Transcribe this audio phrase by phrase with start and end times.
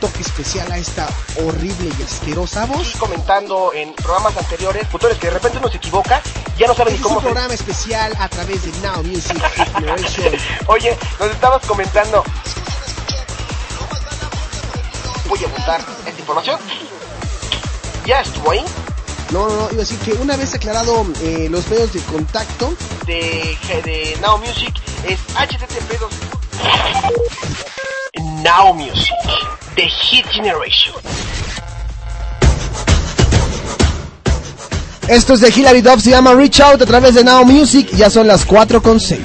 [0.00, 1.08] toque especial a esta
[1.44, 2.92] horrible y asquerosa voz.
[2.98, 6.22] comentando en programas anteriores, futuros que de repente uno se equivoca,
[6.56, 7.18] ya no saben ni este cómo.
[7.20, 9.42] Es un programa especial a través de Now Music
[10.66, 12.24] Oye, nos estabas comentando.
[15.28, 16.58] Voy a montar esta información.
[18.06, 18.64] Ya estuvo ahí.
[19.30, 22.72] No, no, no, iba a decir que una vez aclarado eh, los medios de contacto
[23.06, 24.74] de, de Now Music
[25.04, 26.10] es http 2
[28.42, 29.14] Now Music,
[29.74, 30.94] The Hit Generation.
[35.08, 38.08] Esto es de Hilary Duff, se llama Reach Out a través de Now Music, ya
[38.10, 39.18] son las 4 con 6.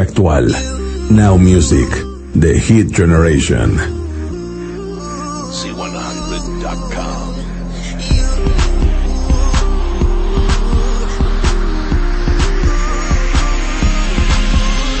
[0.00, 0.48] actual.
[1.20, 1.86] Now Music,
[2.34, 3.70] The Hit Generation.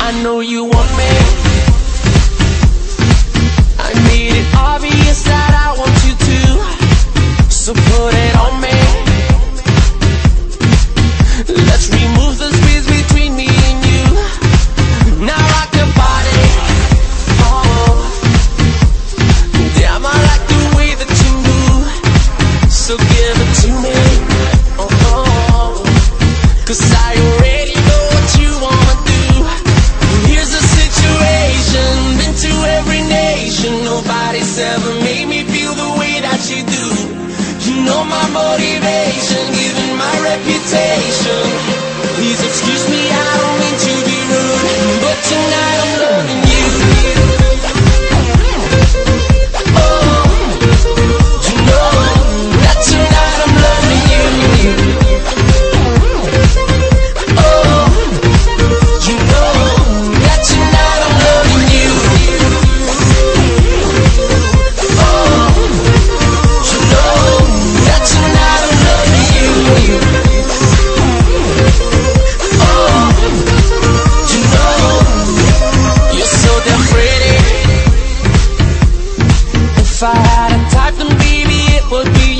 [0.00, 1.10] I know you want me.
[3.80, 7.50] I made it obvious that I want you to.
[7.50, 8.29] So put it.
[80.02, 82.39] If I had a type, then baby, it would be you.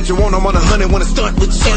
[0.00, 1.76] that you want, I'm on a hundred when I stunt with you.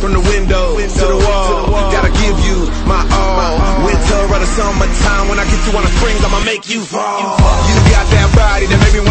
[0.00, 3.84] From the window, to the wall, gotta give you my all.
[3.84, 7.28] Winter or the summertime, when I get you on the springs, I'ma make you fall.
[7.68, 9.07] You got that body that made me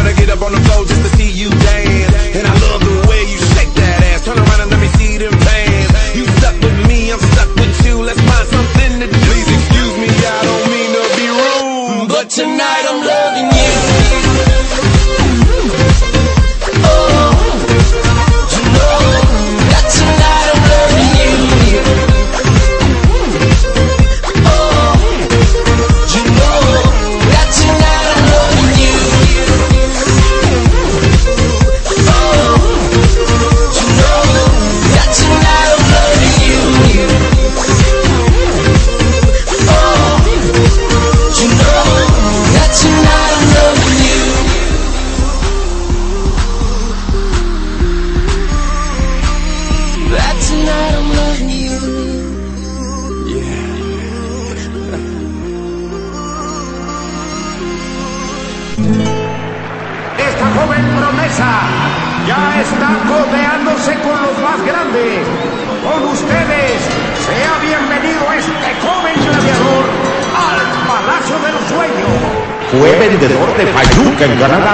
[74.19, 74.66] 更加。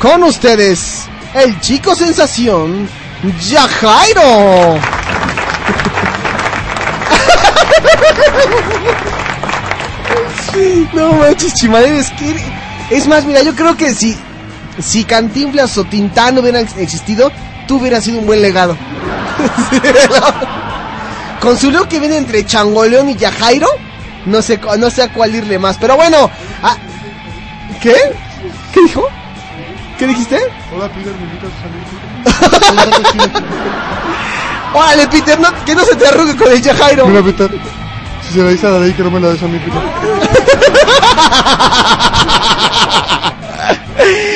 [0.00, 1.04] Con ustedes,
[1.34, 2.88] el chico sensación,
[3.48, 4.80] Yajairo.
[10.92, 12.34] No manches, es que...
[12.90, 14.14] Es más, mira, yo creo que si
[14.80, 17.30] si Cantinflas o Tintán hubieran existido,
[17.66, 18.76] tú hubieras sido un buen legado.
[21.40, 23.68] Con su look que viene entre Changoleón y Yajairo,
[24.26, 25.76] no sé, no sé a cuál irle más.
[25.78, 26.30] Pero bueno,
[26.62, 26.76] ah,
[27.82, 27.94] ¿qué?
[28.72, 29.06] ¿Qué dijo?
[29.98, 30.38] ¿Qué dijiste?
[30.74, 31.12] Hola, Peter,
[34.74, 37.06] Órale, Peter, no, que no se te arrugue con el Yajairo.
[37.22, 37.50] Peter,
[38.26, 39.82] si se la dice a ley, que no me la des a mí, Peter.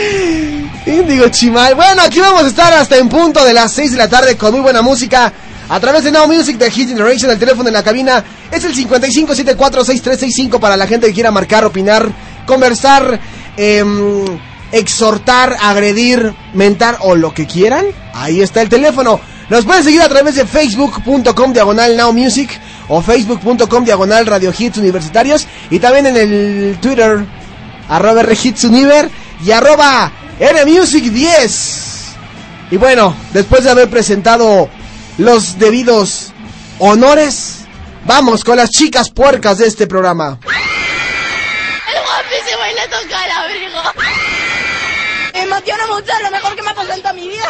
[1.09, 1.75] Digo Chimal.
[1.75, 4.53] Bueno, aquí vamos a estar hasta en punto de las 6 de la tarde con
[4.53, 5.33] muy buena música.
[5.71, 8.23] A través de Now Music de Hit Generation, el teléfono en la cabina
[8.53, 12.07] es el 55746365 para la gente que quiera marcar, opinar,
[12.47, 13.19] conversar,
[13.57, 14.39] em,
[14.71, 17.87] exhortar, agredir, mentar o lo que quieran.
[18.13, 19.19] Ahí está el teléfono.
[19.49, 22.51] Nos pueden seguir a través de facebook.com diagonal Now Music
[22.89, 27.25] o facebook.com diagonal Radio Hits Universitarios y también en el Twitter
[27.89, 29.11] arroba Hits Univer
[29.45, 32.15] y arroba era Music 10.
[32.71, 34.69] Y bueno, después de haber presentado
[35.17, 36.31] los debidos
[36.79, 37.65] honores,
[38.05, 40.39] vamos con las chicas puercas de este programa.
[41.87, 44.01] El guapísimo y le toca el abrigo.
[45.35, 47.49] Me emociona mucho, lo mejor que me ha pasado en toda mi vida.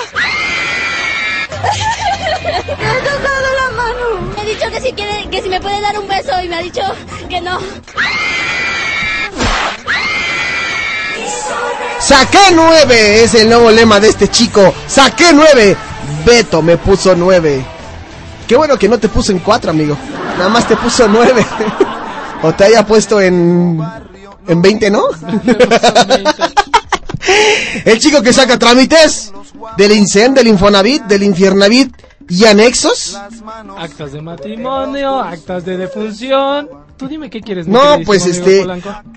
[2.68, 4.34] Me ha tocado la mano.
[4.34, 6.56] Me ha dicho que si quiere, que si me puede dar un beso y me
[6.56, 6.82] ha dicho
[7.28, 7.58] que no.
[12.00, 14.72] Saqué 9, es el nuevo lema de este chico.
[14.86, 15.76] Saqué 9.
[16.24, 17.64] Beto me puso 9.
[18.46, 19.96] Qué bueno que no te puso en cuatro, amigo.
[20.38, 21.44] Nada más te puso nueve
[22.42, 23.78] o te haya puesto en
[24.46, 25.02] en 20, ¿no?
[27.84, 29.32] el chico que saca trámites
[29.76, 31.94] del incendio, del Infonavit, del Infiernavit
[32.28, 33.18] y anexos.
[33.76, 37.66] Actas de matrimonio, actas de defunción tú dime qué quieres.
[37.68, 38.66] No, pues este,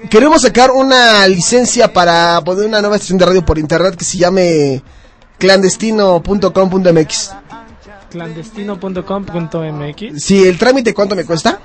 [0.09, 4.17] queremos sacar una licencia para poner una nueva estación de radio por internet que se
[4.19, 4.81] llame
[5.39, 7.31] clandestino.com.mx.
[8.11, 10.23] Clandestino.com.mx.
[10.23, 11.59] Sí, el trámite, ¿cuánto me cuesta?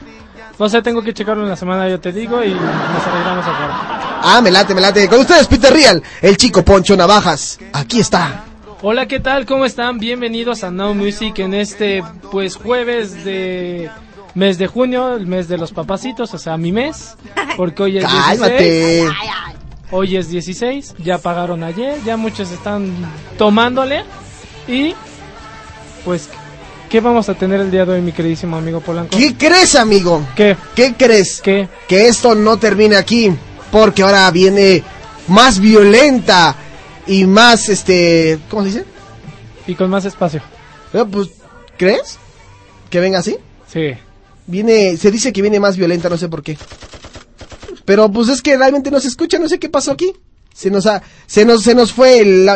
[0.59, 3.69] No sé, tengo que checarlo en la semana, yo te digo, y nos arreglamos jugar.
[4.23, 5.07] Ah, me late, me late.
[5.09, 7.59] Con ustedes, Peter Real, el chico Poncho Navajas.
[7.75, 8.45] Aquí está.
[8.81, 9.45] Hola, ¿qué tal?
[9.45, 9.99] ¿Cómo están?
[9.99, 13.91] Bienvenidos a Now Music en este, pues, jueves de
[14.37, 17.15] mes de junio, el mes de los papacitos, o sea, mi mes,
[17.57, 18.71] porque hoy es ¡Cálmate!
[18.85, 19.15] 16.
[19.91, 22.89] Hoy es 16, ya pagaron ayer, ya muchos están
[23.39, 24.05] tomándole
[24.69, 24.95] y
[26.05, 26.29] pues
[26.91, 29.17] ¿Qué vamos a tener el día de hoy, mi queridísimo amigo Polanco?
[29.19, 30.23] ¿Qué crees, amigo?
[30.37, 30.57] ¿Qué?
[30.77, 31.41] ¿Qué crees?
[31.43, 31.69] ¿Qué?
[31.89, 33.33] Que esto no termine aquí,
[33.73, 34.85] porque ahora viene
[35.27, 36.55] más violenta
[37.09, 38.85] y más, este, ¿cómo se dice?
[39.67, 40.43] Y con más espacio.
[40.93, 41.29] ¿Pero eh, pues,
[41.77, 42.19] ¿crees?
[42.89, 43.37] ¿Que venga así?
[43.67, 43.93] Sí.
[44.47, 46.57] Viene, se dice que viene más violenta, no sé por qué.
[47.85, 50.13] Pero pues es que realmente no se escucha, no sé qué pasó aquí.
[50.55, 52.49] Se nos ha, se nos, se nos fue el,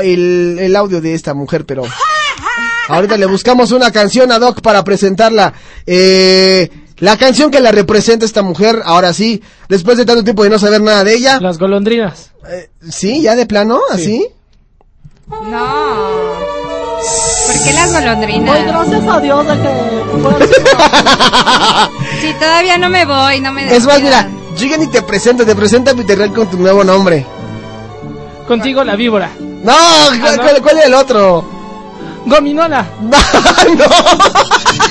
[0.59, 1.83] el audio de esta mujer, pero
[2.89, 5.53] ahorita le buscamos una canción a Doc para presentarla.
[5.85, 10.51] Eh, la canción que la representa esta mujer, ahora sí, después de tanto tiempo de
[10.51, 11.41] no saber nada de ella.
[11.41, 12.31] Las golondrinas.
[12.49, 14.23] Eh, sí, ya de plano, así.
[14.23, 14.27] Sí.
[17.53, 18.49] ¿Por qué las golondrinas?
[18.55, 19.81] Pues gracias a Dios de que.
[22.41, 25.93] todavía no me voy, no me Es más, mira, llegan y te presento te presenta
[25.95, 27.27] Peter con tu nuevo nombre.
[28.47, 29.31] Contigo la víbora.
[29.39, 30.09] No, ah,
[30.63, 31.45] ¿cuál, es el otro?
[32.27, 32.85] Gominola.
[33.03, 33.89] No,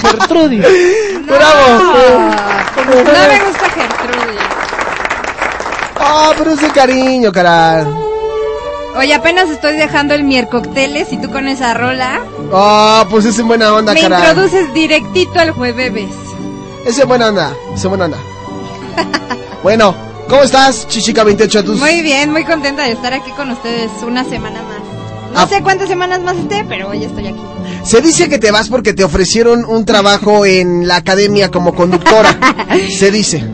[0.09, 0.61] Gertrudis.
[1.27, 1.33] No.
[1.33, 1.93] Bravo.
[1.95, 4.41] No me gusta Gertrudis.
[5.97, 8.08] Ah, oh, pero ese cariño, caral.
[8.95, 12.21] Hoy apenas estoy dejando el miércoles y tú con esa rola.
[12.53, 16.09] Ah, oh, pues es en buena onda, Me introduces directito al jueves.
[16.85, 18.17] Es en buena onda, es buena onda.
[19.63, 19.95] bueno,
[20.27, 21.63] ¿cómo estás, Chichica28?
[21.63, 21.79] Tus...
[21.79, 24.79] Muy bien, muy contenta de estar aquí con ustedes una semana más.
[25.33, 25.47] No ah.
[25.47, 27.41] sé cuántas semanas más esté, pero hoy estoy aquí.
[27.83, 32.35] Se dice que te vas porque te ofrecieron un trabajo en la academia como conductora.
[32.97, 33.47] se dice.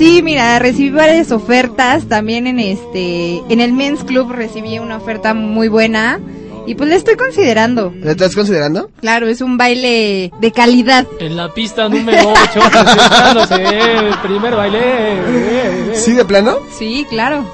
[0.00, 5.34] Sí, mira, recibí varias ofertas también en este, en el Men's Club recibí una oferta
[5.34, 6.18] muy buena.
[6.66, 7.92] Y pues la estoy considerando.
[8.00, 8.88] ¿La estás considerando?
[9.02, 11.06] Claro, es un baile de calidad.
[11.18, 14.78] En la pista número 8, el primer baile.
[15.94, 16.56] ¿Sí, de plano?
[16.78, 17.44] Sí, claro.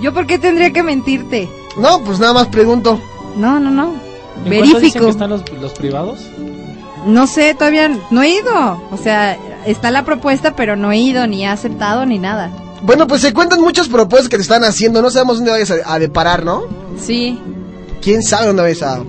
[0.00, 1.48] ¿Yo por qué tendría que mentirte?
[1.76, 3.00] No, pues nada más pregunto.
[3.36, 3.92] No, no, no.
[4.44, 4.78] ¿En Verifico.
[4.78, 6.20] Dicen que están los, los privados?
[7.06, 8.80] no sé, todavía no he ido.
[8.90, 9.36] O sea,
[9.66, 12.50] está la propuesta, pero no he ido, ni he aceptado, ni nada.
[12.82, 15.02] Bueno, pues se cuentan muchas propuestas que te están haciendo.
[15.02, 16.62] No sabemos dónde vayas a, deparar, ¿no?
[17.00, 17.38] Sí.
[18.02, 19.02] ¿Quién sabe dónde vayas a,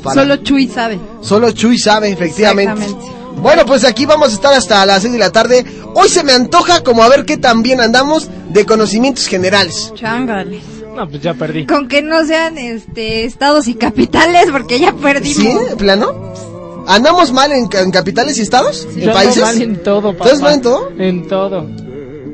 [0.00, 0.14] parar?
[0.24, 0.98] Solo Chuy sabe.
[1.22, 2.84] Solo Chuy sabe, efectivamente.
[2.84, 3.16] Exactamente.
[3.40, 5.64] Bueno, pues aquí vamos a estar hasta las 6 de la tarde.
[5.94, 9.92] Hoy se me antoja como a ver qué tan bien andamos de conocimientos generales.
[9.94, 10.62] Chángales
[10.96, 11.66] No, pues ya perdí.
[11.66, 15.68] Con que no sean este estados y capitales, porque ya perdimos.
[15.70, 15.74] ¿Sí?
[15.76, 16.32] ¿Plano?
[16.88, 18.88] ¿Andamos mal en, capitales y estados?
[18.96, 19.42] ¿En países?
[19.42, 20.30] Mal en todo, papá.
[20.40, 20.90] mal en todo?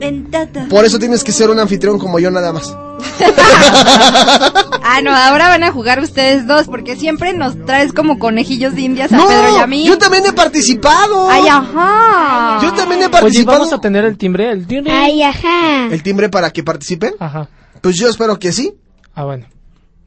[0.00, 0.68] En todo.
[0.70, 2.72] Por eso tienes que ser un anfitrión como yo nada más.
[3.20, 8.82] ah, no, ahora van a jugar ustedes dos porque siempre nos traes como conejillos de
[8.82, 9.84] indias a Pedro y a mí.
[9.86, 11.28] Yo también he participado.
[11.28, 12.60] Ay, ajá.
[12.62, 13.58] Yo también he participado.
[13.58, 14.92] Pues vamos a tener el timbre, el timbre.
[14.92, 15.88] Ay, ajá.
[15.90, 17.14] ¿El timbre para que participen?
[17.18, 17.48] Ajá.
[17.80, 18.72] Pues yo espero que sí.
[19.16, 19.46] Ah, bueno.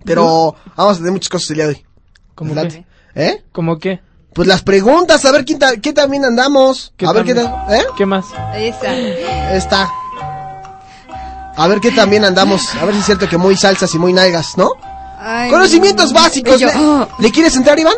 [0.05, 1.85] Pero vamos a tener muchas cosas el día de hoy.
[2.33, 2.85] ¿Cómo qué?
[3.13, 3.41] ¿Eh?
[3.51, 3.99] ¿Cómo qué?
[4.37, 6.93] pues las preguntas, a ver qué también andamos.
[7.05, 7.83] a ver qué ¿eh?
[7.97, 8.25] ¿Qué más?
[8.55, 8.95] Esa.
[9.55, 9.89] está
[11.55, 12.61] A ver qué también andamos.
[12.75, 14.73] A ver si es cierto que muy salsas y muy nalgas, ¿no?
[15.49, 16.61] Conocimientos básicos.
[16.61, 16.67] ¿Le,
[17.17, 17.95] ¿Le, quieres entrar, Iván?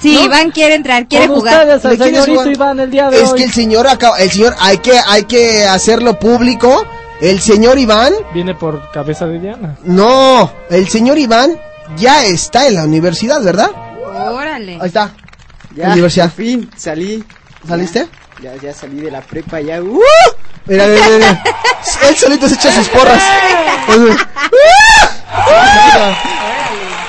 [0.00, 1.68] Sí, Iván quiere entrar, quiere jugar.
[1.68, 6.82] es que el señor acaba, el señor hay que hay que hacerlo público.
[7.20, 9.76] El señor Iván viene por cabeza de Diana.
[9.84, 11.58] No, el señor Iván
[11.98, 13.68] ya está en la universidad, ¿verdad?
[14.32, 14.78] Órale.
[14.80, 15.12] Ahí está.
[15.78, 16.32] Ya, universidad.
[16.32, 17.22] fin, salí.
[17.66, 18.08] ¿Saliste?
[18.42, 19.80] Ya, ya salí de la prepa, ya.
[19.80, 19.96] ¡Uh!
[20.66, 21.44] Mira, mira, mira.
[22.08, 23.22] Él solito se echa sus porras.
[23.86, 24.14] Pues, ¡uh!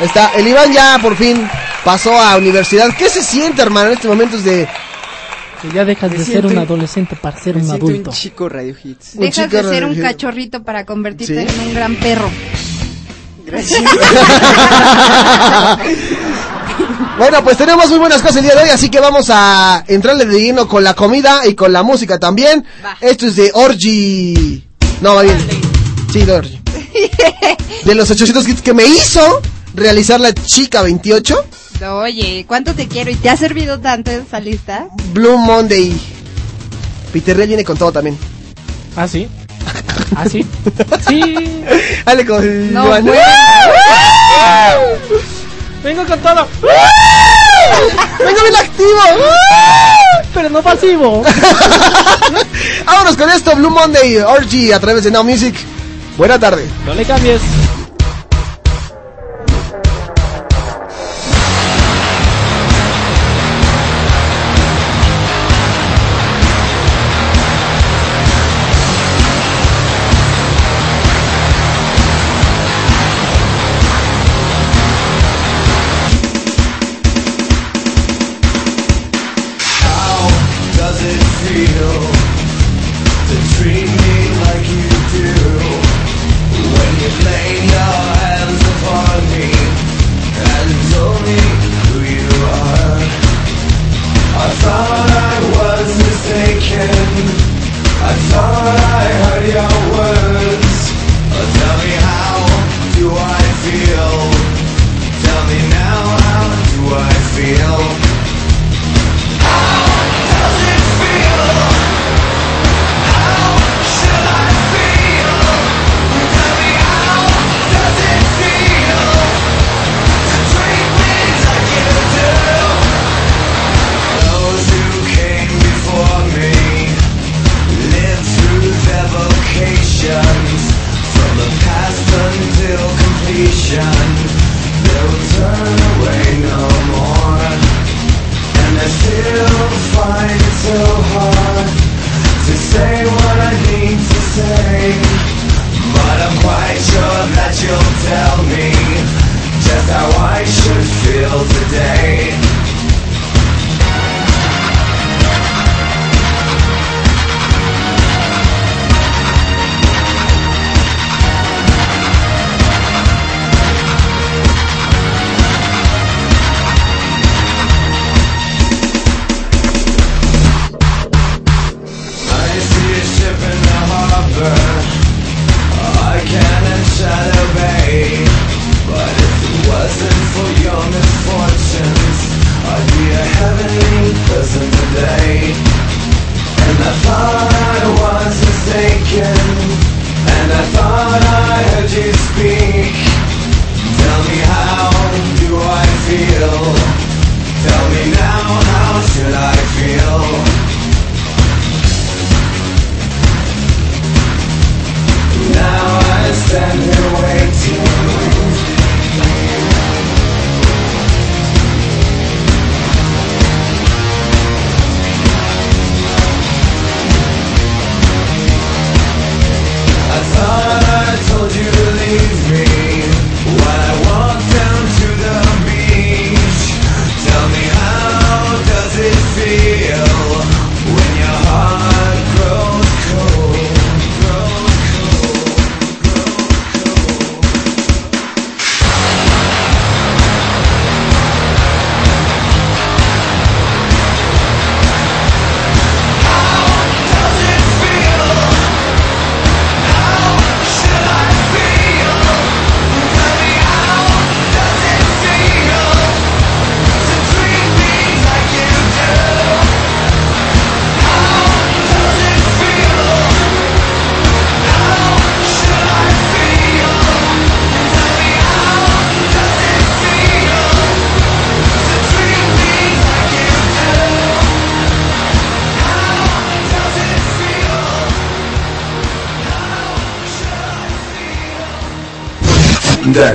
[0.04, 1.50] Está, el Iván ya por fin
[1.84, 2.90] pasó a universidad.
[2.96, 4.68] ¿Qué se siente, hermano, en estos momentos de
[5.64, 8.12] que ya dejas de ser un adolescente para ser un adulto.
[8.12, 9.18] Un chico Radio Hits.
[9.20, 12.30] dejas de ser un cachorrito para convertirte en un gran perro.
[13.46, 13.82] Gracias.
[17.18, 20.26] Bueno, pues tenemos muy buenas cosas el día de hoy, así que vamos a entrarle
[20.26, 22.66] de lleno con la comida y con la música también.
[23.02, 24.64] Esto es de Orgy.
[25.02, 25.38] No, va bien.
[26.12, 26.62] Sí, de Orgy.
[27.86, 29.42] De los 800 kits que me hizo
[29.76, 31.46] realizar la chica 28.
[31.94, 33.12] Oye, ¿cuánto te quiero?
[33.12, 34.88] ¿Y te ha servido tanto esa lista?
[35.14, 35.96] Blue Monday.
[37.14, 38.18] Peter Real viene con todo también.
[38.96, 39.28] Ah, sí.
[40.16, 40.46] ¿Ah, sí?
[41.08, 41.20] sí.
[42.06, 42.74] Dale con.
[42.74, 42.92] No,
[45.84, 46.48] Vengo con todo.
[48.20, 49.02] Vengo bien activo.
[50.34, 51.24] Pero no pasivo.
[52.86, 55.56] Vámonos con esto, Blue Monday, Orgy, a través de Now Music.
[56.18, 56.68] Buena tarde.
[56.86, 57.42] No le cambies.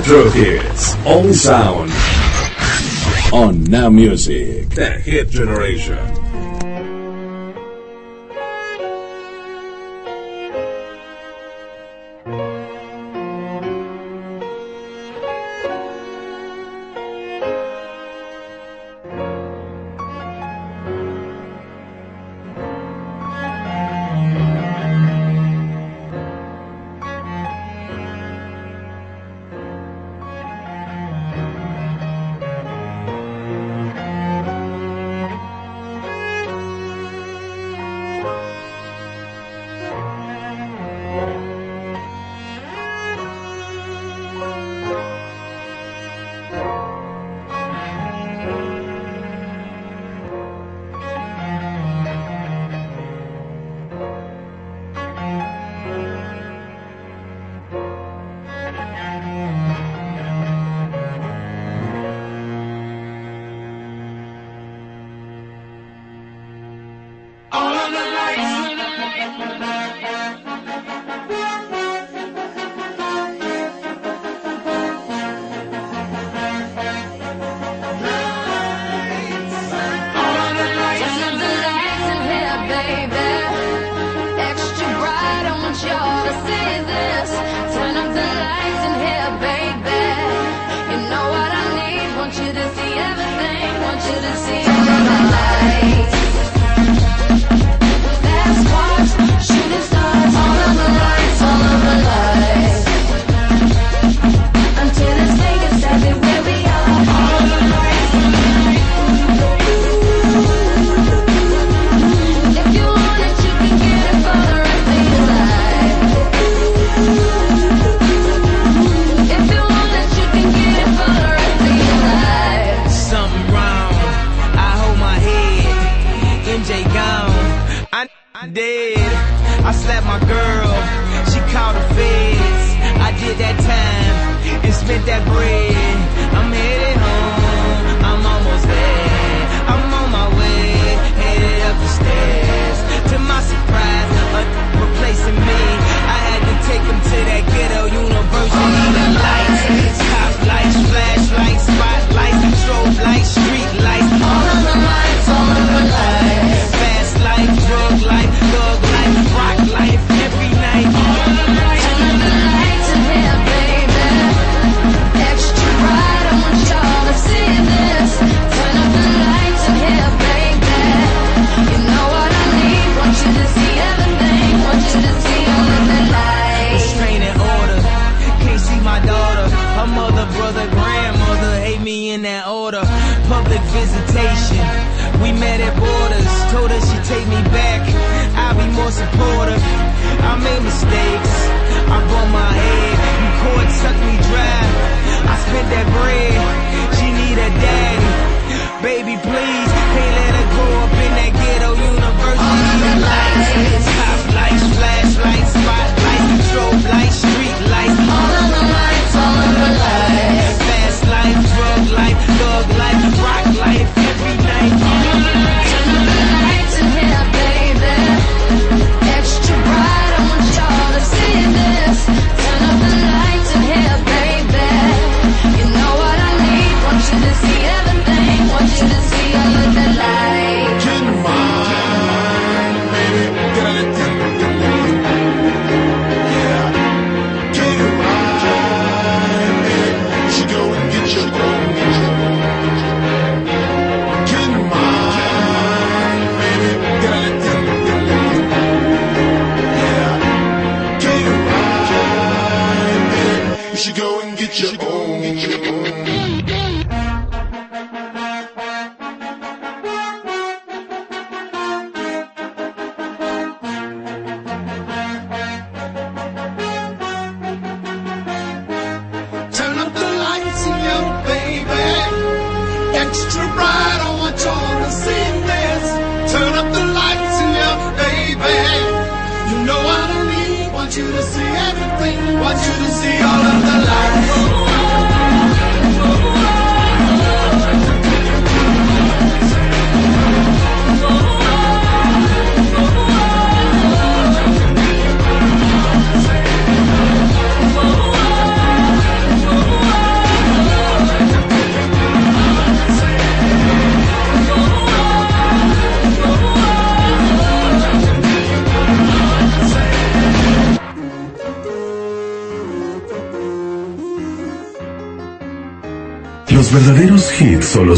[0.06, 1.90] Retro Hits Only Sound.
[3.32, 4.68] On Now Music.
[4.68, 6.13] The Hit Generation.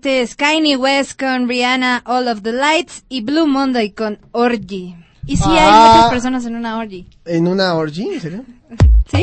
[0.07, 0.37] antes
[0.79, 4.95] West con Rihanna All of the Lights y Blue Monday con Orgy.
[5.25, 5.93] Y si hay ah.
[5.95, 7.05] muchas personas en una orgy.
[7.25, 8.13] ¿En una orgy?
[8.13, 8.45] ¿En serio?
[9.11, 9.21] sí.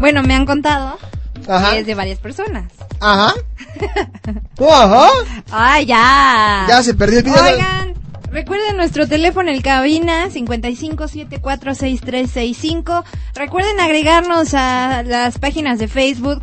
[0.00, 0.98] Bueno, me han contado
[1.46, 2.72] que es de varias personas.
[3.00, 3.32] Ajá.
[4.60, 5.08] Oh, ajá.
[5.52, 6.66] Ay, ya.
[6.68, 7.40] Ya se perdió el video.
[7.44, 7.94] Oigan.
[8.32, 13.04] Recuerden nuestro teléfono en cabina 55746365.
[13.36, 16.42] Recuerden agregarnos a las páginas de Facebook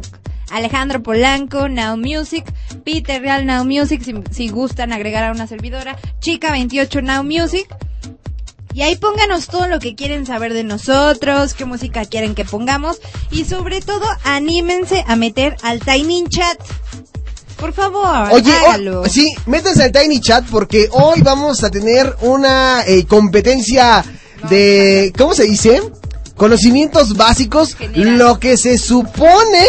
[0.51, 2.45] Alejandro Polanco, Now Music,
[2.83, 7.67] Peter Real Now Music, si, gustan agregar a una servidora, Chica28 Now Music.
[8.73, 12.99] Y ahí pónganos todo lo que quieren saber de nosotros, qué música quieren que pongamos
[13.31, 16.59] y sobre todo anímense a meter al Tiny Chat.
[17.55, 19.05] Por favor, Oye, oh, hágalo.
[19.05, 24.03] sí, métanse al Tiny Chat porque hoy vamos a tener una eh, competencia
[24.49, 25.81] de ¿cómo se dice?
[26.35, 29.65] Conocimientos básicos, lo que se supone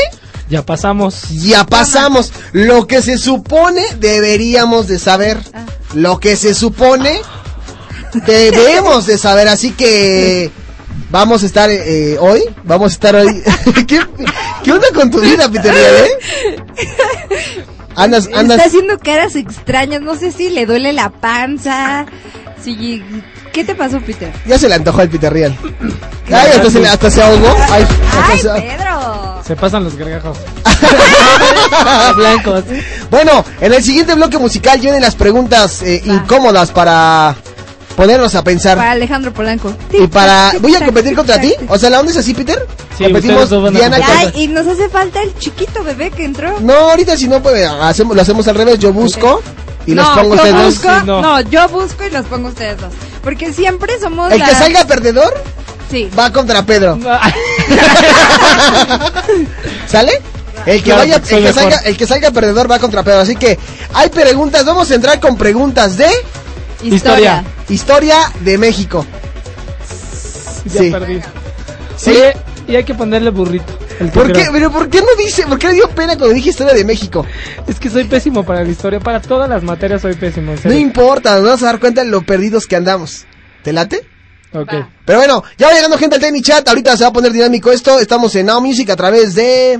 [0.49, 1.29] ya pasamos.
[1.31, 2.33] Ya pasamos.
[2.53, 5.39] Lo que se supone deberíamos de saber.
[5.53, 5.65] Ah.
[5.95, 7.21] Lo que se supone
[8.27, 9.49] debemos de saber.
[9.49, 10.51] Así que
[11.11, 12.43] vamos a estar eh, hoy.
[12.65, 13.43] Vamos a estar hoy.
[13.87, 13.99] ¿Qué,
[14.73, 15.75] onda con tu vida, Peter?
[15.77, 16.89] ¿eh?
[17.97, 20.01] Andas, Está haciendo caras extrañas.
[20.03, 22.07] No sé si le duele la panza.
[22.63, 23.03] Si...
[23.53, 24.31] ¿Qué te pasó, Peter?
[24.45, 25.57] Ya se le antojó al Peter Real.
[26.31, 27.57] Ay, hasta se, ahogó.
[27.71, 27.85] Ay,
[28.43, 29.16] Pedro.
[29.47, 30.37] Se pasan los gargajos.
[32.17, 32.65] Blancos.
[33.11, 37.37] Bueno, en el siguiente bloque musical Llenen las preguntas eh, incómodas para
[37.97, 38.77] ponernos a pensar.
[38.77, 39.73] Para Alejandro Polanco.
[39.93, 40.53] Y para.
[40.61, 41.55] ¿Voy a competir contra ti?
[41.69, 42.67] O sea, ¿la onda es así, Peter?
[42.99, 43.99] Sí, Competimos Diana
[44.35, 46.59] y nos hace falta el chiquito bebé que entró.
[46.61, 48.81] No, ahorita si no, pues, hacemos, lo hacemos al revés.
[48.81, 49.43] Yo busco
[49.87, 51.07] y los pongo ustedes dos.
[51.07, 51.41] no.
[51.43, 52.89] yo busco y los pongo ustedes dos.
[53.23, 54.33] Porque siempre somos.
[54.33, 55.33] El que salga perdedor
[56.19, 56.99] Va contra Pedro.
[59.87, 60.13] ¿Sale?
[60.67, 63.21] El que, el que, salga, perdedor va contra Pedro.
[63.21, 63.57] Así que
[63.95, 64.65] hay preguntas.
[64.65, 66.09] Vamos a entrar con preguntas de...
[66.83, 67.45] Historia.
[67.69, 69.07] Historia de México.
[70.67, 70.93] Ya sí.
[71.97, 72.13] Sí.
[72.67, 73.73] y hay que ponerle burrito.
[74.13, 74.33] ¿Por
[74.73, 75.47] por qué no dice?
[75.47, 77.25] ¿Por qué le dio pena cuando dije historia de México?
[77.69, 78.99] Es que soy pésimo para la historia.
[79.01, 80.53] Para todas las materias soy pésimo.
[80.65, 83.25] No importa, nos vamos a dar cuenta de lo perdidos que andamos.
[83.63, 84.05] ¿Te late?
[84.53, 84.85] Okay.
[85.05, 86.67] Pero bueno, ya va llegando gente al Chat.
[86.69, 87.99] Ahorita se va a poner dinámico esto.
[88.01, 89.79] Estamos en Now Music a través de.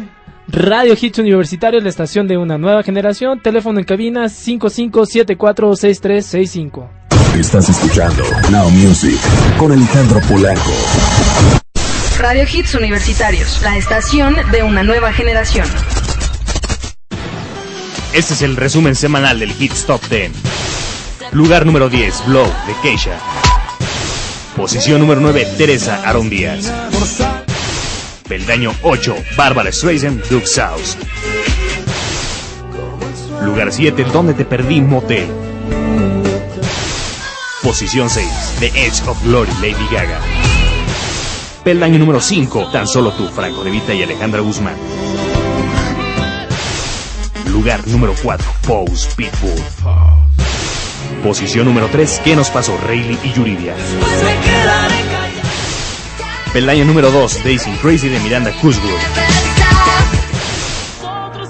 [0.49, 3.41] Radio Hits Universitarios, la estación de una nueva generación.
[3.43, 6.87] Teléfono en cabina 55746365.
[7.39, 9.17] Estás escuchando Now Music
[9.59, 10.73] con Alejandro Polanco.
[12.19, 15.67] Radio Hits Universitarios, la estación de una nueva generación.
[18.15, 20.33] Este es el resumen semanal del Hit Top 10.
[21.33, 23.19] Lugar número 10, Blow de Keisha.
[24.57, 26.73] Posición número 9, Teresa Aaron Díaz.
[28.27, 30.97] Peldaño 8, Bárbara Streisand, Duke South.
[33.45, 35.29] Lugar 7, Donde te perdí, Motel.
[37.63, 38.27] Posición 6,
[38.61, 40.21] The Edge of Glory, Lady Gaga.
[41.63, 44.75] Peldaño número 5, Tan solo tú, Franco Revita y Alejandra Guzmán.
[47.53, 50.16] Lugar número 4, Pose Pitbull.
[51.23, 53.75] Posición número 3, ¿qué nos pasó Rayleigh y Yuridia?
[56.53, 58.93] Pelaya número 2, Daisy Crazy de Miranda Cosgrove.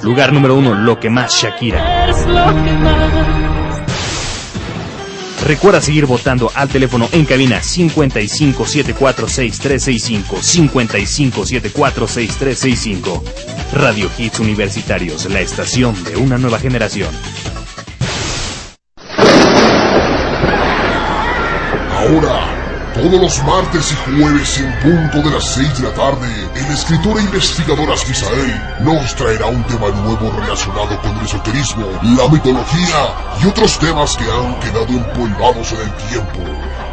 [0.02, 2.06] Lugar número 1, Lo que más Shakira.
[5.44, 13.22] Recuerda seguir votando al teléfono en cabina 55746365, 55746365.
[13.74, 17.10] Radio Hits Universitarios, la estación de una nueva generación.
[22.06, 22.64] ahora
[22.94, 27.18] todos los martes y jueves en punto de las 6 de la tarde, el escritor
[27.18, 33.48] e investigador Asfisael nos traerá un tema nuevo relacionado con el esoterismo, la mitología y
[33.48, 36.38] otros temas que han quedado empolvados en el tiempo.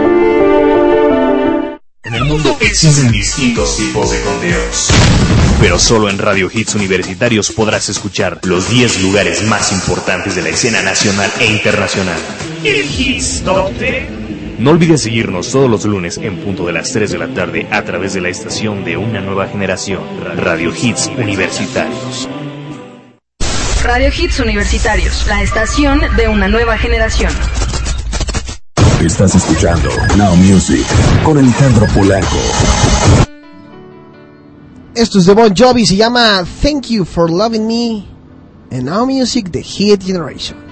[2.03, 4.89] En el mundo existen distintos tipos de conteos.
[5.61, 10.49] Pero solo en Radio Hits Universitarios podrás escuchar los 10 lugares más importantes de la
[10.49, 12.17] escena nacional e internacional.
[12.63, 13.43] El Hits
[14.57, 17.83] No olvides seguirnos todos los lunes en punto de las 3 de la tarde a
[17.85, 20.01] través de la estación de una nueva generación,
[20.37, 22.27] Radio Hits Universitarios.
[23.83, 27.31] Radio Hits Universitarios, la estación de una nueva generación.
[29.05, 30.85] Estás escuchando Now Music
[31.23, 32.35] con Alejandro Polanco.
[34.93, 38.05] Esto es de Bon Jovi, se llama Thank You for Loving Me
[38.69, 40.70] En Now Music The Heat Generation.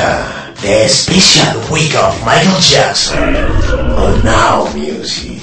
[0.00, 3.18] La the special week of Michael Jackson
[4.00, 5.38] on Now Music.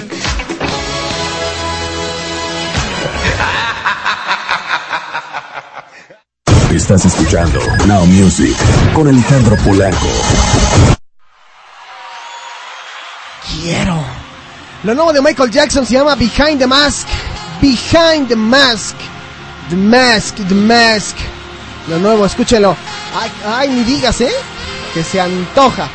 [6.76, 8.52] Estás escuchando Now Music
[8.96, 10.08] con Alejandro Polanco.
[13.62, 13.96] Quiero.
[14.84, 17.08] Lo nuevo de Michael Jackson se llama Behind the Mask.
[17.62, 18.96] Behind the Mask.
[19.70, 21.16] The Mask, The Mask.
[21.88, 22.76] Lo nuevo, escúchelo.
[23.18, 24.32] Ay, ay, ni digas, ¿eh?
[24.94, 25.88] Que se antoja.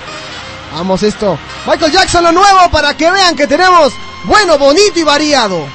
[0.75, 1.39] Vamos esto.
[1.67, 3.93] Michael Jackson, lo nuevo, para que vean que tenemos
[4.25, 5.67] bueno, bonito y variado.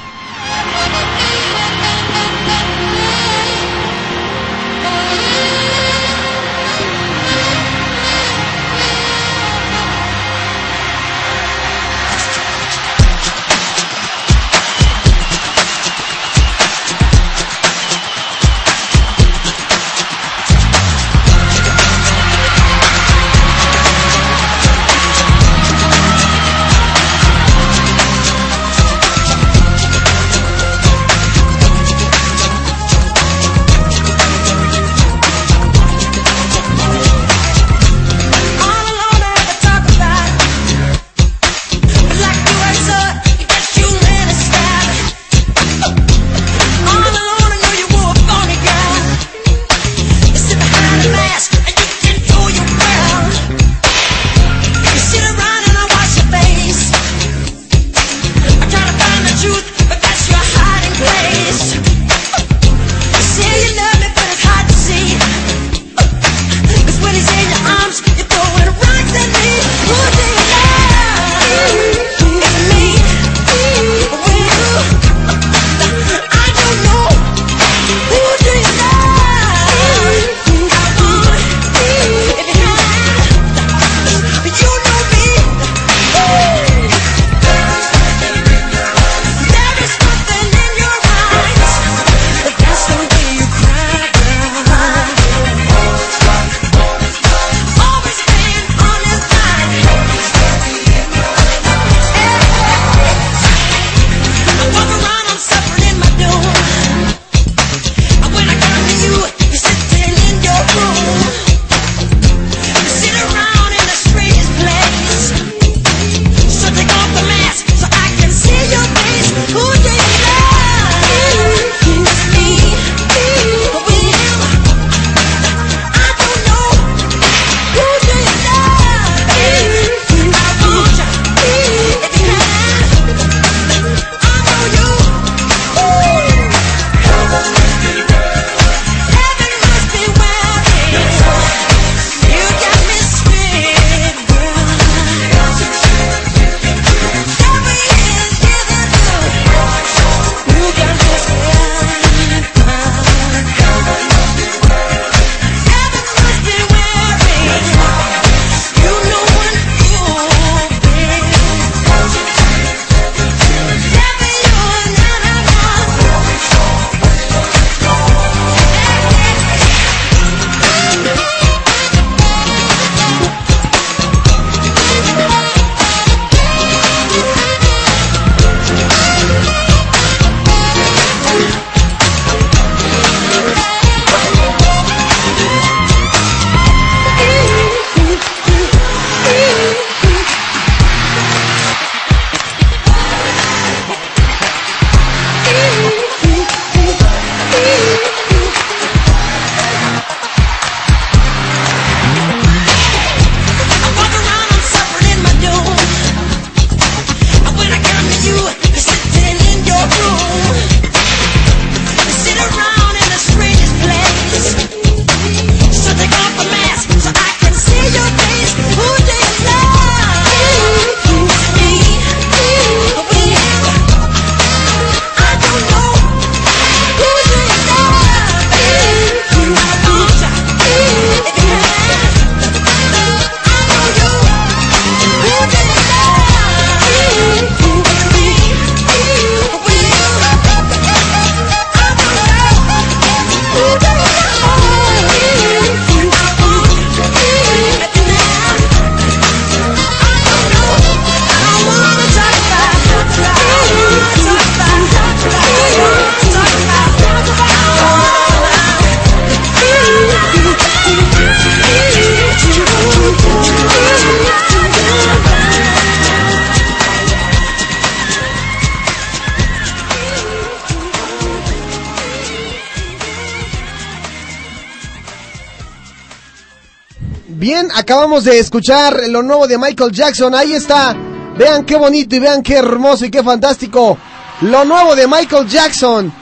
[278.24, 280.34] de escuchar lo nuevo de Michael Jackson.
[280.34, 280.94] Ahí está.
[281.36, 283.98] Vean qué bonito y vean qué hermoso y qué fantástico.
[284.42, 286.12] Lo nuevo de Michael Jackson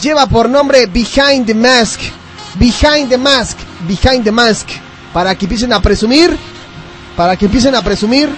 [0.00, 2.00] lleva por nombre Behind the Mask.
[2.54, 3.56] Behind the Mask.
[3.86, 4.68] Behind the Mask.
[5.12, 6.36] Para que empiecen a presumir.
[7.16, 8.28] Para que empiecen a presumir.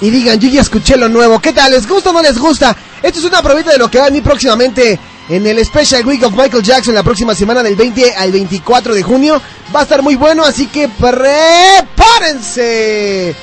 [0.00, 1.40] Y digan, yo ya escuché lo nuevo.
[1.40, 1.72] ¿Qué tal?
[1.72, 2.76] ¿Les gusta o no les gusta?
[3.02, 4.98] Esto es una probita de lo que va a venir próximamente
[5.28, 9.02] en el Special Week of Michael Jackson la próxima semana del 20 al 24 de
[9.02, 9.42] junio.
[9.74, 13.34] Va a estar muy bueno, así que prepárense.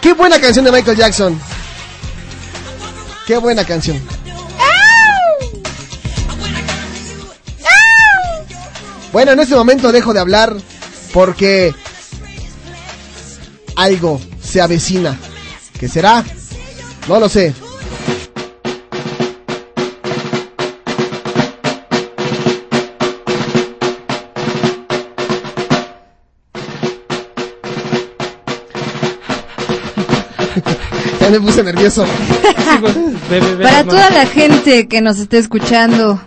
[0.00, 1.38] Qué buena canción de Michael Jackson.
[3.26, 4.00] Qué buena canción.
[9.12, 10.56] Bueno, en este momento dejo de hablar
[11.12, 11.74] porque
[13.76, 15.16] algo se avecina.
[15.78, 16.24] ¿Qué será?
[17.08, 17.54] No lo sé.
[31.30, 32.04] me puse nervioso.
[32.80, 32.94] Pues,
[33.62, 36.20] Para toda la gente que nos esté escuchando,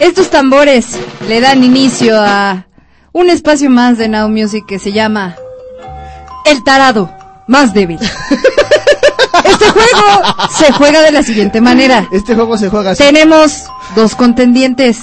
[0.00, 0.88] estos tambores
[1.28, 2.66] le dan inicio a
[3.12, 5.36] un espacio más de Now Music que se llama
[6.46, 7.10] El tarado
[7.48, 7.98] más débil.
[9.44, 10.22] Este juego
[10.56, 12.08] se juega de la siguiente manera.
[12.12, 13.02] Este juego se juega así.
[13.04, 13.64] Tenemos
[13.94, 14.98] dos contendientes.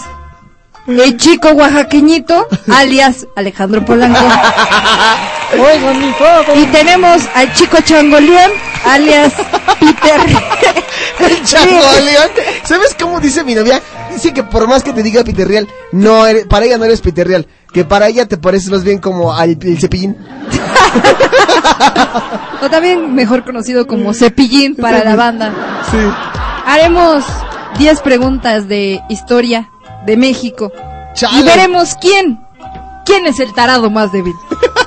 [0.87, 4.19] El chico oaxaqueñito, alias Alejandro Polanco
[6.55, 8.51] y tenemos al chico Changoleón,
[8.85, 9.33] alias
[9.79, 10.21] Peter.
[11.31, 11.47] el
[12.65, 13.81] ¿Sabes cómo dice mi novia?
[14.11, 17.27] Dice que por más que te diga Peter Real, no para ella no eres Peter
[17.27, 17.45] Real.
[17.73, 20.17] Que para ella te parece más bien como al el cepillín.
[22.61, 25.53] o también mejor conocido como cepillín para la banda.
[25.89, 25.97] Sí.
[26.65, 27.23] Haremos
[27.79, 29.69] 10 preguntas de historia
[30.05, 30.71] de México.
[31.33, 32.39] Y veremos quién
[33.05, 34.35] ¿Quién es el tarado más débil?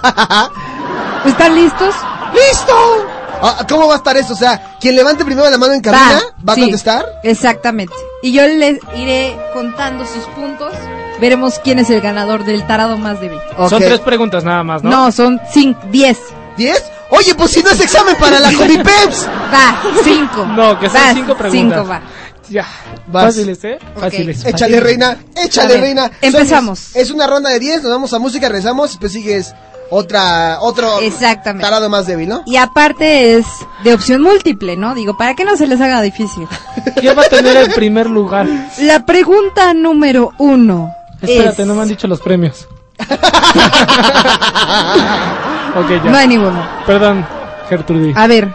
[1.25, 1.95] ¿Están listos?
[2.33, 3.07] ¡Listo!
[3.43, 4.33] Ah, ¿Cómo va a estar eso?
[4.33, 7.05] O sea, quien levante primero la mano en cabina va, a contestar.
[7.23, 7.93] Exactamente.
[8.23, 10.73] Y yo les iré contando sus puntos.
[11.21, 13.39] Veremos quién es el ganador del tarado más débil.
[13.69, 14.91] Son tres preguntas nada más, ¿no?
[14.91, 16.19] No, son cinco, diez.
[16.57, 16.85] ¿Diez?
[17.11, 19.29] Oye, pues si no es examen para la Peps.
[19.53, 20.47] Va, cinco.
[20.47, 21.77] No, que son cinco preguntas.
[21.79, 22.01] Cinco va.
[22.49, 22.66] Ya,
[23.07, 23.24] vas.
[23.34, 23.78] fáciles, este, ¿eh?
[23.97, 24.38] Fáciles.
[24.38, 24.51] Este.
[24.51, 26.11] Échale, reina, échale, reina.
[26.20, 26.95] Empezamos.
[26.95, 29.55] es una ronda de 10, nos vamos a música, y después pues sigues
[29.90, 31.62] otra otro Exactamente.
[31.64, 32.42] tarado más débil, ¿no?
[32.47, 33.47] Y aparte es
[33.82, 34.95] de opción múltiple, ¿no?
[34.95, 36.47] Digo, para que no se les haga difícil.
[37.01, 38.47] ¿Qué va a tener el primer lugar?
[38.80, 40.92] La pregunta número uno.
[41.22, 42.66] Espérate, no me han dicho los premios.
[46.05, 46.64] No hay ninguno.
[46.86, 47.26] Perdón,
[47.68, 48.16] Gertrudis.
[48.16, 48.55] A ver,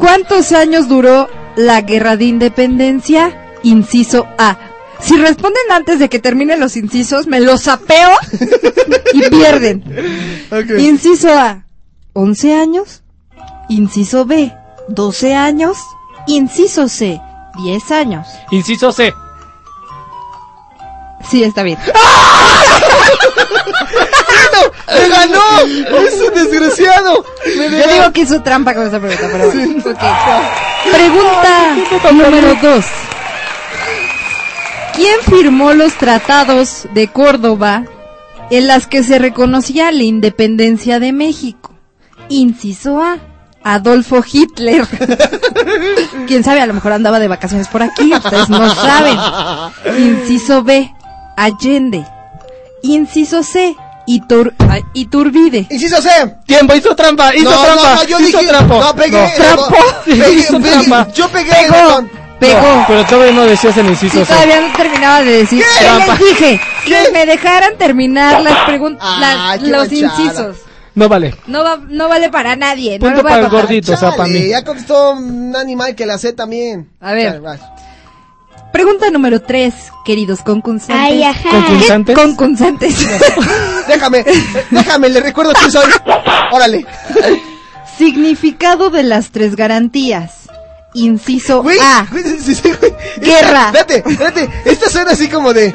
[0.00, 1.28] ¿cuántos años duró
[1.58, 4.56] la guerra de independencia, inciso A.
[5.00, 8.10] Si responden antes de que terminen los incisos, me los apeo
[9.12, 9.82] y pierden.
[10.78, 11.64] Inciso A,
[12.12, 13.02] 11 años.
[13.68, 14.52] Inciso B,
[14.88, 15.76] 12 años.
[16.28, 17.20] Inciso C,
[17.64, 18.28] 10 años.
[18.52, 19.12] Inciso C.
[21.28, 21.78] Sí, está bien.
[21.92, 22.84] ¡Ah!
[24.92, 25.98] ¡Me ganó!
[26.06, 27.24] ¡Es un desgraciado!
[27.44, 29.50] Yo digo que hizo trampa con esa pregunta, pero
[30.90, 32.84] Pregunta número dos.
[34.94, 37.84] ¿Quién firmó los tratados de Córdoba
[38.50, 41.72] en las que se reconocía la independencia de México?
[42.28, 43.18] Inciso A.
[43.62, 44.86] Adolfo Hitler.
[46.26, 49.18] Quién sabe, a lo mejor andaba de vacaciones por aquí, ustedes no saben.
[49.98, 50.90] Inciso B.
[51.36, 52.04] Allende.
[52.82, 53.74] Inciso C.
[54.10, 55.66] Y turbide Iturbide.
[55.70, 56.08] Inciso C.
[56.46, 57.74] Tiempo, hizo trampa, hizo trampa.
[57.94, 59.28] No, no, yo hizo dije, No, pegué.
[59.36, 61.06] trampa.
[61.14, 61.52] Yo pegué.
[62.40, 62.84] Pegó.
[62.86, 64.32] pero todavía no decías el inciso C.
[64.32, 65.62] Todavía no terminaba de decir.
[65.80, 66.16] Trampa.
[66.16, 70.56] dije que me dejaran terminar las ah, preguntas, los incisos.
[70.94, 71.34] No vale.
[71.46, 72.98] No, no vale para nadie.
[72.98, 74.48] Punto no para el gordito, o sea, para mí.
[74.48, 76.88] Ya contestó un animal que la sé también.
[77.00, 77.42] A ver.
[78.72, 79.72] Pregunta número 3,
[80.04, 80.96] queridos concursantes.
[80.96, 81.48] Ay, ajá.
[81.50, 82.14] ¿Concursantes?
[82.18, 83.06] concursantes?
[83.88, 84.24] déjame,
[84.70, 85.90] déjame, le recuerdo quién soy.
[86.52, 86.84] Órale.
[87.96, 90.48] Significado de las tres garantías.
[90.94, 92.06] Inciso A.
[93.20, 93.72] Guerra.
[93.74, 94.50] Espérate, espérate.
[94.64, 95.74] Esta suena así como de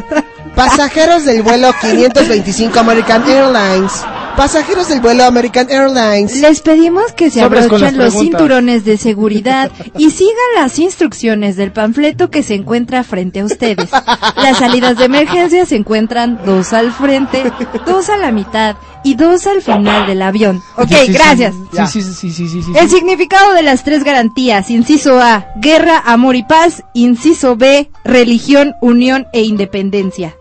[0.55, 3.91] pasajeros del vuelo 525 American Airlines
[4.38, 6.36] Pasajeros del vuelo American Airlines.
[6.41, 12.29] Les pedimos que se abrochen los cinturones de seguridad y sigan las instrucciones del panfleto
[12.31, 13.89] que se encuentra frente a ustedes.
[14.36, 17.43] Las salidas de emergencia se encuentran dos al frente,
[17.86, 20.63] dos a la mitad y dos al final del avión.
[20.77, 21.53] Ok, gracias.
[21.91, 26.36] Sí, sí, sí, sí, sí, El significado de las tres garantías, inciso A, guerra, amor
[26.36, 30.36] y paz, inciso B, religión, unión e independencia.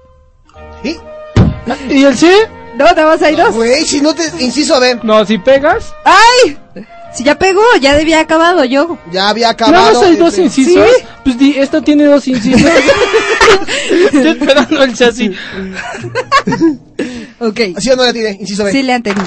[1.90, 2.28] ¿Y el sí?
[2.77, 3.55] No, nada más hay dos.
[3.55, 4.23] Güey, si no te.
[4.43, 5.01] Inciso B.
[5.03, 5.93] No, si pegas.
[6.05, 6.59] ¡Ay!
[7.14, 8.97] Si ya pegó, ya debía acabado yo.
[9.12, 9.77] Ya había acabado.
[9.79, 10.83] Nada más hay dos incisos.
[11.23, 12.62] Pues di, esto tiene dos incisos.
[13.91, 15.37] Estoy esperando el chasis.
[17.39, 17.61] ok.
[17.77, 18.39] Así o no la tiene?
[18.41, 18.73] Inciso B.
[18.73, 19.23] Sí, le atinaste,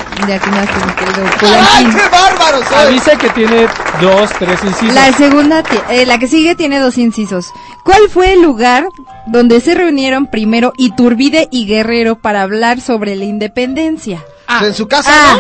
[0.86, 1.26] mi querido.
[1.72, 2.58] ¡Ay, qué bárbaro!
[2.68, 2.88] Soy!
[2.88, 3.68] Avisa que tiene
[4.02, 4.96] dos, tres incisos.
[4.96, 7.46] La segunda, eh, la que sigue tiene dos incisos.
[7.86, 8.88] ¿Cuál fue el lugar
[9.28, 14.26] donde se reunieron primero Iturbide y Guerrero para hablar sobre la independencia?
[14.48, 15.38] Ah, en su casa, ah,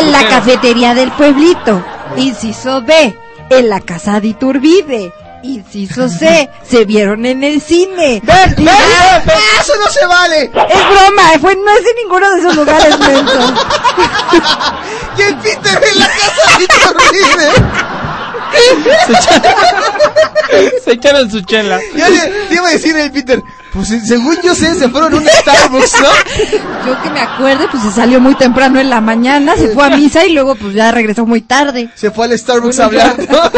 [0.00, 1.84] en, la cafetería del pueblito.
[2.16, 3.16] Inciso B,
[3.48, 5.12] en la casa de Iturbide.
[5.44, 8.20] Inciso C, se vieron en el cine.
[8.26, 8.74] Ah, ¡Ven, ven,
[9.60, 10.44] eso no se vale!
[10.46, 13.10] Es broma, fue, no es en ninguno de esos lugares, Y
[15.16, 17.52] ¿Quién Peter en la casa de Iturbide?
[20.84, 21.78] se, echaron, su chela.
[21.94, 22.04] Yo
[22.50, 23.42] iba a decir el Peter,
[23.72, 26.08] pues eh, según yo sé, se fueron a un Starbucks, ¿no?
[26.86, 29.90] Yo que me acuerdo, pues se salió muy temprano en la mañana, se fue a
[29.96, 31.90] misa y luego pues ya regresó muy tarde.
[31.94, 33.50] Se fue al Starbucks hablando a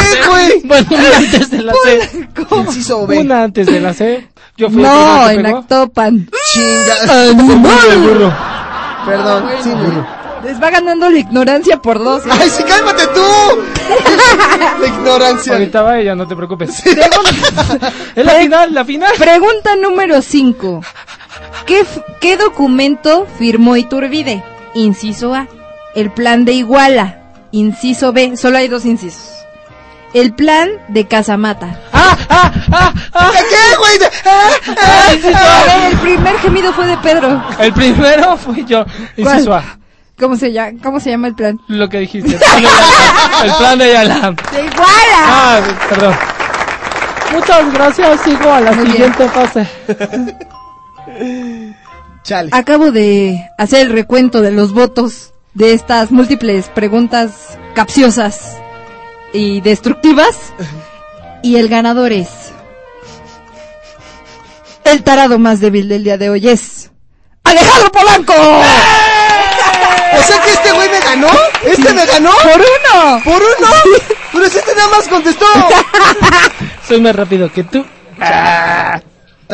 [0.64, 0.64] güey!
[0.64, 2.28] Bueno, una antes de la C.
[2.66, 3.18] Inciso B.
[3.18, 4.28] Una antes de la C.
[4.56, 6.28] Yo fui no, en Actopan.
[6.52, 7.42] Chinga.
[7.42, 8.32] burro.
[9.06, 10.06] Perdón, sí, burro.
[10.44, 12.26] Les va ganando la ignorancia por dos.
[12.26, 12.30] ¿eh?
[12.30, 13.24] ¡Ay, sí, cálmate tú!
[14.82, 15.52] la ignorancia.
[15.54, 16.84] Ahorita va ella, no te preocupes.
[16.84, 19.10] es la final, la final.
[19.18, 20.82] Pregunta número 5.
[21.66, 21.86] ¿Qué,
[22.20, 24.42] ¿Qué documento firmó Iturbide?
[24.74, 25.46] Inciso A.
[25.94, 27.18] El plan de Iguala.
[27.52, 28.36] Inciso B.
[28.36, 29.30] Solo hay dos incisos.
[30.12, 31.80] El plan de Casamata.
[31.92, 32.16] ¡Ah!
[32.28, 32.52] ¡Ah!
[32.52, 32.52] ¡Ah!
[32.70, 33.96] ah ah ah qué güey?
[34.26, 35.04] Ah, ah?
[35.34, 37.42] Ah, el primer gemido fue de Pedro.
[37.58, 38.84] El primero fui yo.
[39.16, 39.64] Inciso A.
[40.18, 40.78] ¿Cómo se, llama?
[40.82, 41.58] ¿Cómo se llama el plan?
[41.68, 42.32] Lo que dijiste.
[42.34, 42.40] El
[43.54, 44.32] plan de, Iguala.
[45.18, 46.14] Ah, perdón.
[47.32, 48.20] Muchas gracias.
[48.20, 49.66] Sigo a la siguiente fase.
[52.52, 58.56] Acabo de hacer el recuento de los votos de estas múltiples preguntas capciosas
[59.34, 60.34] y destructivas.
[61.42, 62.28] Y el ganador es.
[64.84, 66.90] El tarado más débil del día de hoy es.
[67.44, 68.32] ¡Alejandro Polanco!
[68.32, 70.18] ¡Eh!
[70.18, 71.28] O sea que este güey me ganó.
[71.62, 72.30] ¿Este me ganó?
[72.30, 73.20] ¡Por uno!
[73.22, 73.68] ¡Por uno!
[74.32, 75.44] Pero este nada más contestó.
[76.88, 77.84] Soy más rápido que tú.
[78.18, 79.00] Ah.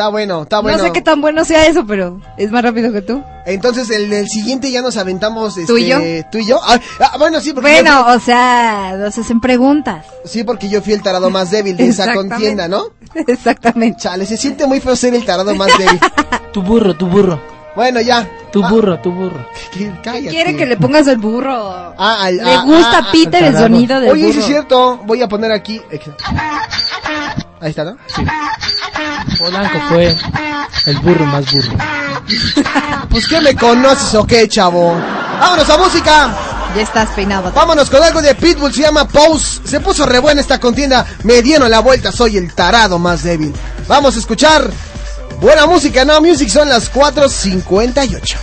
[0.01, 0.77] Está bueno, está bueno.
[0.79, 3.23] No sé qué tan bueno sea eso, pero es más rápido que tú.
[3.45, 5.53] Entonces, el, el siguiente ya nos aventamos.
[5.67, 6.29] ¿Tú y este, yo?
[6.31, 6.59] ¿Tú y yo?
[6.65, 7.69] Ah, ah, bueno, sí, porque.
[7.71, 10.07] Bueno, o sea, nos hacen preguntas.
[10.25, 12.85] Sí, porque yo fui el tarado más débil de esa contienda, ¿no?
[13.27, 13.99] Exactamente.
[14.01, 15.99] Chale, se siente muy feo ser el tarado más débil.
[16.51, 17.39] tu burro, tu burro.
[17.75, 18.27] Bueno, ya.
[18.51, 18.69] Tu ah.
[18.71, 19.45] burro, tu burro.
[19.71, 19.91] ¿Qué,
[20.29, 21.55] Quiere que le pongas el burro.
[21.95, 24.19] Ah, al, Le gusta Peter el sonido del burro.
[24.19, 24.99] Oye, sí es cierto.
[25.05, 25.79] Voy a poner aquí.
[25.91, 25.99] Eh,
[27.61, 27.95] Ahí está, ¿no?
[28.07, 28.21] Sí.
[29.37, 30.15] Polanco fue
[30.87, 31.71] el burro más burro.
[33.09, 34.95] pues que me conoces o qué, chavo.
[35.39, 36.35] ¡Vámonos a música!
[36.75, 37.51] Ya estás peinado.
[37.51, 39.59] Vámonos con algo de Pitbull, se llama Pose.
[39.63, 41.05] Se puso re esta contienda.
[41.23, 43.53] Me dieron la vuelta, soy el tarado más débil.
[43.87, 44.67] Vamos a escuchar
[45.39, 46.03] buena música.
[46.03, 48.35] no Music son las 4.58.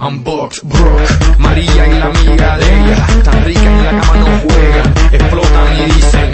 [0.00, 0.78] Unbox, bro.
[1.38, 5.90] María y la amiga de ella, tan rica en la cama no juega, explotan y
[5.92, 6.27] dicen.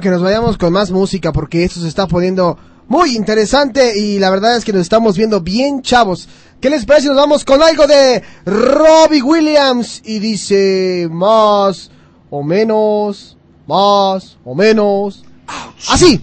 [0.00, 4.30] que nos vayamos con más música porque esto se está poniendo muy interesante y la
[4.30, 6.28] verdad es que nos estamos viendo bien chavos.
[6.60, 7.08] ¿Qué les parece?
[7.08, 11.90] Nos vamos con algo de Robbie Williams y dice más
[12.30, 13.36] o menos,
[13.66, 15.24] más o menos.
[15.90, 16.20] Así.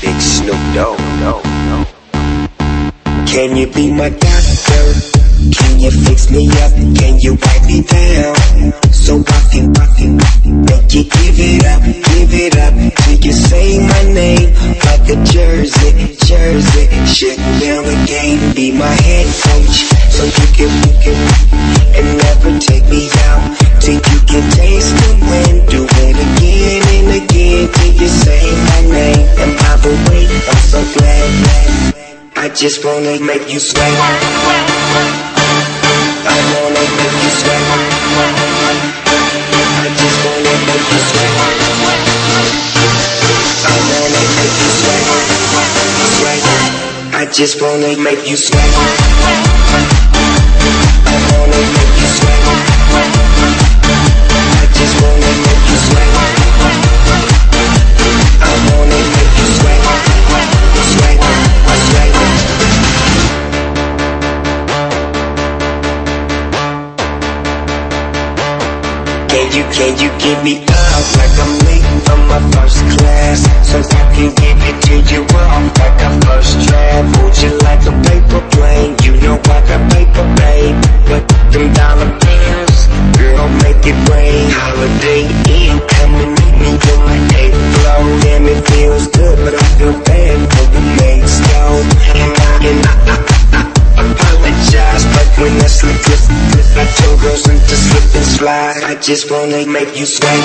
[0.00, 0.98] Big Snoop Dogg.
[1.20, 1.86] No, no.
[3.26, 5.12] Can you be my doctor?
[5.50, 6.72] Can you fix me up?
[6.96, 8.72] Can you wipe me down?
[8.92, 10.16] So I can, I can
[10.64, 12.74] make you give it up, give it up.
[13.24, 14.52] You say my name
[14.84, 16.86] like a jersey, jersey.
[17.06, 19.86] Shutting down the game, be my head coach.
[20.14, 23.61] So you can, you can, and never take me out.
[23.82, 28.38] Think you can taste the wind Do it again and again Till you say
[28.70, 31.26] my name And by the way, I'm so glad
[32.38, 37.58] I just wanna make you sweat I wanna make you sweat
[39.82, 41.42] I just wanna make you sweat
[43.66, 45.02] I wanna make you sweat,
[46.38, 46.70] sweat.
[47.18, 52.41] I just wanna make you sweat I wanna make you sweat
[69.32, 73.40] Can you, can you give me up like I'm leaving for my first class?
[73.64, 77.16] So I can give it to you off like a first draft.
[77.16, 80.76] Hold you like a paper plane, you know I got paper, babe.
[81.08, 82.78] But them dollar bills,
[83.16, 84.52] girl, make it rain.
[84.52, 85.22] Holiday
[85.56, 88.04] Inn, come and meet me in my eighth floor.
[88.20, 92.20] Damn, it feels good, but I feel bad for the next though.
[92.20, 93.31] And I, and I, I
[97.22, 100.38] girls into slip and slide I just wanna make you sweat I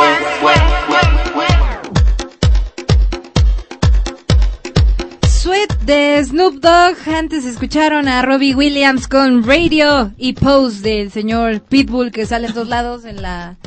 [5.27, 6.95] Sweet de Snoop Dogg.
[7.07, 12.53] Antes escucharon a Robbie Williams con Radio y post del señor Pitbull que sale en
[12.53, 13.57] todos lados en la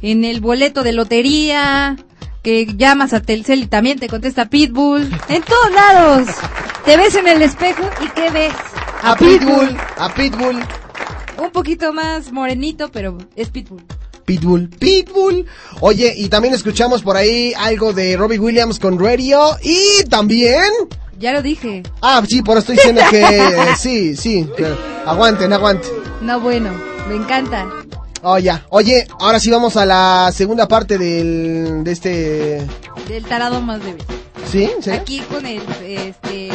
[0.00, 1.96] en el boleto de lotería,
[2.42, 5.08] que llamas a Telcel y también te contesta Pitbull.
[5.28, 6.28] En todos lados.
[6.84, 8.52] Te ves en el espejo y ¿qué ves?
[9.02, 10.60] A, Pitbull, a Pitbull.
[11.38, 13.82] Un poquito más morenito, pero es Pitbull.
[14.30, 14.68] Pitbull.
[14.78, 15.44] Pitbull.
[15.80, 19.56] Oye, y también escuchamos por ahí algo de Robbie Williams con Radio.
[19.62, 20.62] Y también...
[21.18, 21.82] Ya lo dije.
[22.00, 24.46] Ah, sí, por eso estoy diciendo que sí, sí.
[25.04, 25.90] aguante Aguanten, aguanten.
[26.22, 26.72] No, bueno,
[27.08, 27.68] me encanta.
[28.22, 28.64] Oh, ya.
[28.70, 32.60] Oye, ahora sí vamos a la segunda parte del, de este...
[33.08, 34.04] Del tarado más débil.
[34.50, 34.70] ¿Sí?
[34.80, 34.90] ¿Sí?
[34.90, 36.50] Aquí con el este,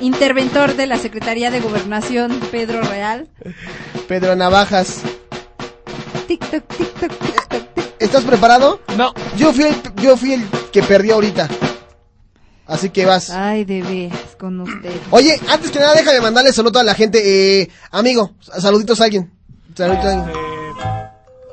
[0.00, 3.26] interventor de la Secretaría de Gobernación, Pedro Real.
[4.06, 4.98] Pedro Navajas.
[7.98, 8.80] ¿Estás preparado?
[8.96, 9.12] No.
[9.36, 10.14] Yo fui el, yo
[10.72, 11.48] que perdió ahorita.
[12.66, 13.30] Así que vas.
[13.30, 14.92] Ay, de con usted.
[15.10, 17.60] Oye, antes que nada, de mandarle saludo a la gente.
[17.62, 19.32] Eh, amigo, saluditos a alguien.
[19.76, 20.36] Saluditos a alguien.
[20.36, 21.06] Eh,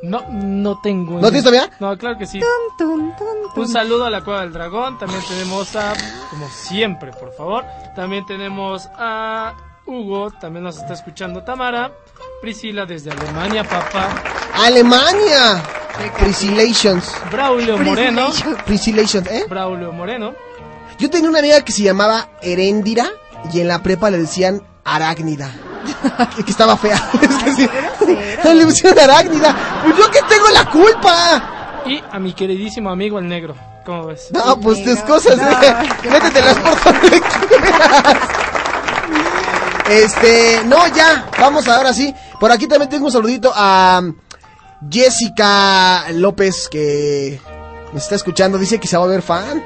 [0.04, 1.14] no, no tengo.
[1.20, 1.64] ¿No tienes todavía?
[1.64, 2.40] Este- no, claro que sí.
[3.56, 5.00] Un saludo a la Cueva del Dragón.
[5.00, 5.94] También tenemos a,
[6.30, 7.66] como siempre, por favor.
[7.96, 9.58] También tenemos a
[9.88, 10.32] Hugo.
[10.40, 11.92] También nos está escuchando Tamara.
[12.42, 14.10] Priscila desde Alemania, papá.
[14.64, 15.64] ¡Alemania!
[16.20, 17.12] Priscilations.
[17.32, 18.30] Braulio Moreno.
[18.64, 19.46] Priscilations, ¿eh?
[19.50, 20.34] Braulio Moreno.
[21.00, 23.08] Yo tenía una amiga que se llamaba Heréndira
[23.52, 25.50] y en la prepa le decían Arácnida.
[26.46, 27.10] que estaba fea.
[28.54, 29.56] le pusieron Arácnida.
[29.84, 31.82] Pues yo que tengo la culpa.
[31.88, 33.56] Y a mi queridísimo amigo el negro.
[33.84, 34.30] ¿Cómo ves?
[34.32, 35.76] No, pues tus cosas, no, ¿eh?
[36.06, 37.10] las por
[39.90, 42.14] este, no, ya, vamos ahora sí.
[42.40, 44.02] Por aquí también tengo un saludito a
[44.90, 47.40] Jessica López que
[47.94, 48.58] nos está escuchando.
[48.58, 49.64] Dice que se va a volver fan.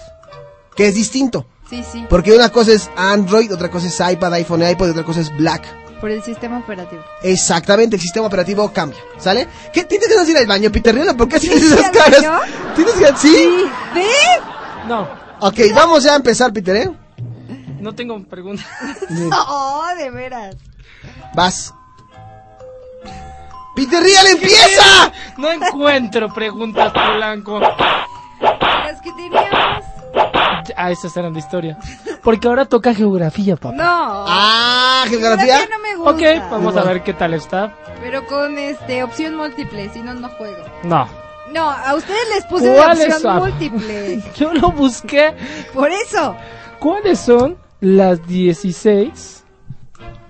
[0.77, 1.47] que es distinto.
[1.69, 2.05] Sí, sí.
[2.09, 5.37] Porque una cosa es Android, otra cosa es iPad, iPhone, iPod, y otra cosa es
[5.37, 5.65] Black.
[6.01, 7.03] Por el sistema operativo.
[7.23, 9.49] Exactamente, el sistema operativo cambia, ¿sale?
[9.73, 12.25] ¿Qué tienes que hacer al baño, Peter ¿Por qué haces esas caras?
[12.77, 13.65] ¿Tienes que ¿Sí?
[13.95, 14.09] ¿Sí?
[14.87, 15.09] No.
[15.41, 16.91] Ok, vamos ya a empezar, Peter, ¿eh?
[17.81, 18.65] No tengo preguntas.
[19.49, 20.57] oh, de veras.
[21.35, 21.75] Vas.
[23.75, 25.13] Peter Riel empieza.
[25.37, 27.61] No encuentro preguntas, Polanco.
[27.61, 29.85] es que teníamos.
[30.77, 31.79] Ah, esas eran de historia.
[32.23, 33.75] Porque ahora toca geografía, papá.
[33.77, 33.85] No.
[33.87, 35.69] Ah, geografía
[36.09, 37.75] Ok, vamos a ver qué tal está.
[38.01, 40.65] Pero con este opción múltiple, si no, no juego.
[40.83, 41.07] No.
[41.53, 44.23] No, a ustedes les puse opción múltiple.
[44.35, 45.35] Yo lo busqué.
[45.75, 46.35] Por eso.
[46.79, 49.45] ¿Cuáles son las 16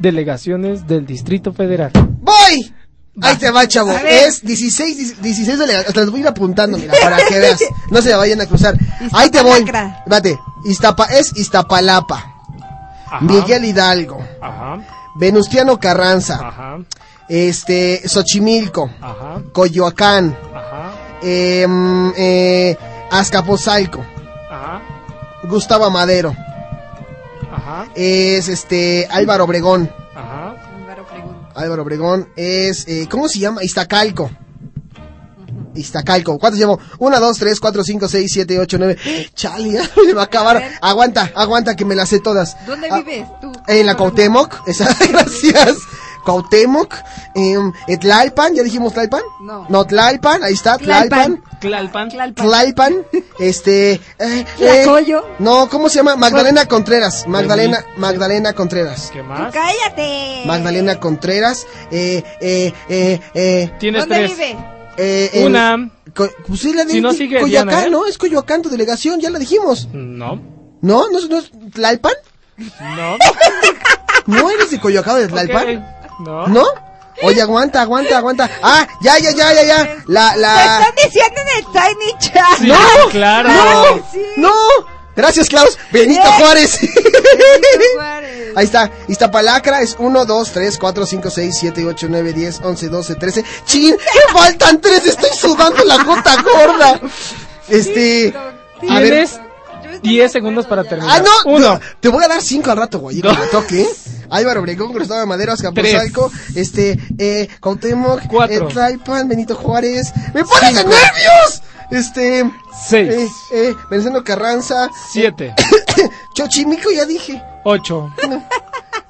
[0.00, 1.92] delegaciones del Distrito Federal?
[2.22, 2.74] ¡Voy!
[3.22, 3.92] Ahí te va, chavo.
[3.92, 5.94] Es 16, 16 delegaciones.
[5.94, 7.60] las voy a ir apuntando, mira, para que veas.
[7.92, 8.74] No se vayan a cruzar.
[9.12, 9.64] Ahí te voy.
[10.06, 10.40] Date.
[11.12, 12.34] es Iztapalapa.
[13.20, 14.18] Miguel Hidalgo.
[14.40, 14.80] Ajá.
[15.18, 16.78] Venustiano Carranza,
[17.28, 19.42] este Xochimilco, Ajá.
[19.52, 20.92] Coyoacán, Ajá.
[21.20, 22.76] Em, eh,
[25.42, 26.36] Gustavo Madero,
[27.96, 29.90] es este Álvaro Obregón,
[31.54, 33.64] Álvaro Obregón es eh, ¿cómo se llama?
[33.64, 34.30] Iztacalco.
[35.74, 36.38] Iztacalco.
[36.38, 36.78] ¿Cuántos llevo?
[36.98, 38.98] 1, 2, 3, 4, 5, 6, 7, 8, 9.
[39.34, 40.62] Chale, ya me va a acabar.
[40.80, 42.56] aguanta, aguanta que me las sé todas.
[42.66, 43.52] ¿Dónde ah, vives tú?
[43.66, 44.54] En la Cautemoc.
[45.10, 45.76] gracias.
[46.26, 46.92] Cautemoc,
[47.34, 47.54] eh,
[47.86, 49.22] em, Tlalpan, ¿ya dijimos Tlalpan?
[49.42, 49.64] No.
[49.70, 51.42] No, Tlalpan, ahí está, Tlalpan.
[51.58, 52.10] Tlalpan.
[52.36, 52.94] Tlalpan.
[53.38, 53.92] este...
[53.92, 54.86] Eh, eh,
[55.38, 56.16] no, ¿cómo se llama?
[56.16, 57.26] Magdalena Contreras.
[57.26, 59.08] Magdalena, Magdalena Contreras.
[59.10, 59.54] ¿Qué más?
[59.54, 60.42] ¡Cállate!
[60.44, 61.66] Magdalena Contreras.
[61.90, 63.72] Eh, eh, eh, eh.
[63.78, 64.32] ¿Tienes ¿Dónde tres?
[64.36, 64.77] vive?
[65.00, 65.30] Eh,
[66.14, 67.90] pues si no sigue Coyoacán, ¿eh?
[67.90, 68.06] ¿no?
[68.06, 69.86] Es Coyoacán tu delegación, ya la dijimos.
[69.92, 70.40] No.
[70.82, 71.08] ¿No?
[71.08, 73.16] ¿No es, no No.
[74.26, 75.86] ¿No eres de Coyoacán o de Tlalpan?
[76.20, 76.48] No.
[76.48, 76.64] ¿No?
[77.22, 78.50] Oye, aguanta, aguanta, aguanta.
[78.62, 79.96] Ah, ya, ya, ya, ya, ya.
[80.08, 80.80] La, la.
[80.80, 82.58] están diciendo en el Tiny Chat.
[82.62, 83.48] no, claro.
[84.36, 84.52] no.
[85.18, 85.76] Gracias, Klaus.
[85.90, 86.38] Benito yeah.
[86.38, 86.78] Juárez.
[88.54, 88.88] Ahí está.
[89.08, 93.44] Iztapalacra es 1, 2, 3, 4, 5, 6, 7, 8, 9, 10, 11, 12, 13.
[93.64, 93.96] ¡Chin!
[93.96, 95.04] ¡Me faltan tres!
[95.06, 97.00] Estoy sudando la gota gorda.
[97.68, 98.32] Este.
[98.88, 99.28] A ver.
[100.04, 101.24] 10 segundos para terminar.
[101.24, 101.80] Ah, no, Uno.
[101.98, 103.20] te voy a dar 5 al rato, güey.
[103.20, 103.88] Cuando toque.
[104.30, 108.68] Álvaro Obregón, Gustavo Madero, Azcapotzalco, este, eh, Cuauhtémoc, eh, Cuatro.
[108.86, 110.12] eh, Benito Juárez.
[110.34, 111.62] ¡Me pones de nervios!
[111.90, 112.50] Este.
[112.72, 113.46] Seis.
[113.50, 114.86] Eh, eh Carranza.
[114.86, 115.54] Eh, Siete.
[116.32, 117.42] Chochimico, ya dije.
[117.64, 118.10] Ocho.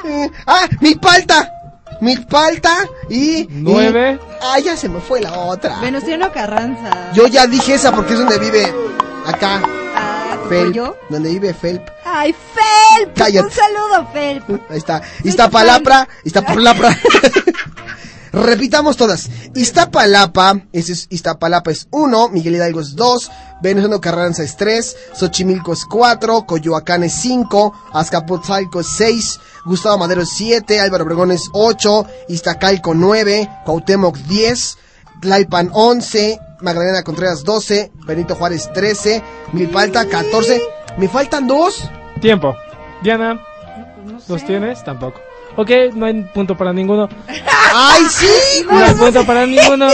[0.04, 1.50] Eh, ah, mi palta.
[2.00, 3.46] Mi palta y.
[3.50, 4.18] Nueve.
[4.42, 5.80] ah, ya se me fue la otra.
[5.80, 7.12] Venustiano Carranza.
[7.14, 8.72] Yo ya dije esa porque es donde vive.
[9.26, 9.60] Acá.
[9.96, 10.96] Ah, Felp, yo?
[11.08, 11.88] Donde vive Felp.
[12.04, 13.16] ¡Ay, Felp!
[13.18, 13.46] Cállate.
[13.46, 14.50] Un saludo, Felp.
[14.70, 14.98] Ahí está.
[14.98, 16.06] está Y está Palapra.
[18.32, 19.30] Repitamos todas.
[19.54, 23.30] Iztapalapa, ese es, Iztapalapa es 1, Miguel Hidalgo es 2,
[23.62, 30.22] Venustiano Carranza es 3, Xochimilco es 4, Coyoacán es 5, Azcapotzalco es 6, Gustavo Madero
[30.22, 34.76] es 7, Álvaro Obregón es 8, Iztacalco 9, Cuauhtémoc 10,
[35.22, 39.22] Tlalpan 11, Magdalena Contreras 12, Benito Juárez 13,
[39.52, 40.60] Milpalta 14.
[40.98, 41.76] ¿Me faltan dos?
[42.20, 42.54] Tiempo.
[43.02, 43.40] Diana,
[44.04, 44.82] pues ¿los tienes?
[44.82, 45.20] Tampoco.
[45.60, 47.08] Ok, no hay punto para ninguno.
[47.74, 48.64] ¡Ay, sí!
[48.70, 49.88] No hay punto para ninguno.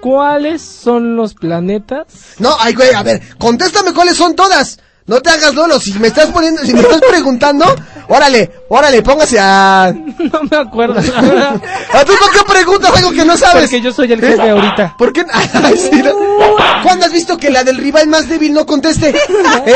[0.00, 2.04] ¿Cuáles son los planetas?
[2.38, 4.78] No, ay, güey, a ver, contéstame cuáles son todas.
[5.06, 7.66] No te hagas lolo, si me estás poniendo, si me estás preguntando,
[8.08, 9.90] Órale, órale, póngase a.
[10.32, 10.98] No me acuerdo.
[11.00, 13.62] ¿A ti por qué preguntas algo que no sabes?
[13.62, 14.50] Porque yo soy el jefe de ¿Eh?
[14.50, 14.94] ahorita.
[14.98, 15.24] ¿Por qué?
[16.82, 19.10] ¿Cuándo has visto que la del rival más débil no conteste?
[19.10, 19.74] ¿Eh?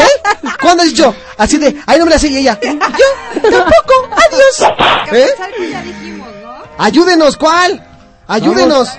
[0.60, 1.14] ¿Cuándo has dicho?
[1.38, 2.58] Así de, ahí no me la sigue ella.
[2.62, 5.12] Yo tampoco, adiós.
[5.12, 5.28] ¿Eh?
[6.78, 7.84] Ayúdenos, ¿cuál?
[8.26, 8.90] Ayúdenos.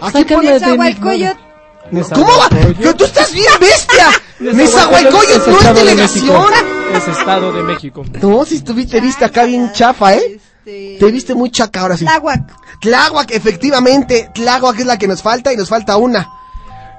[0.00, 2.92] Aquí pones agua el ¿Cómo va?
[2.96, 4.08] ¿Tú estás bien bestia?
[4.38, 6.46] no es delegación.
[7.04, 8.02] Estado de México.
[8.22, 10.40] No, si estuviste viste acá bien chafa, ¿eh?
[10.64, 12.04] Este, Te viste muy chaca ahora sí.
[12.04, 12.54] Tláhuac.
[12.80, 14.30] Tláhuac, efectivamente.
[14.34, 16.28] Tláhuac es la que nos falta y nos falta una.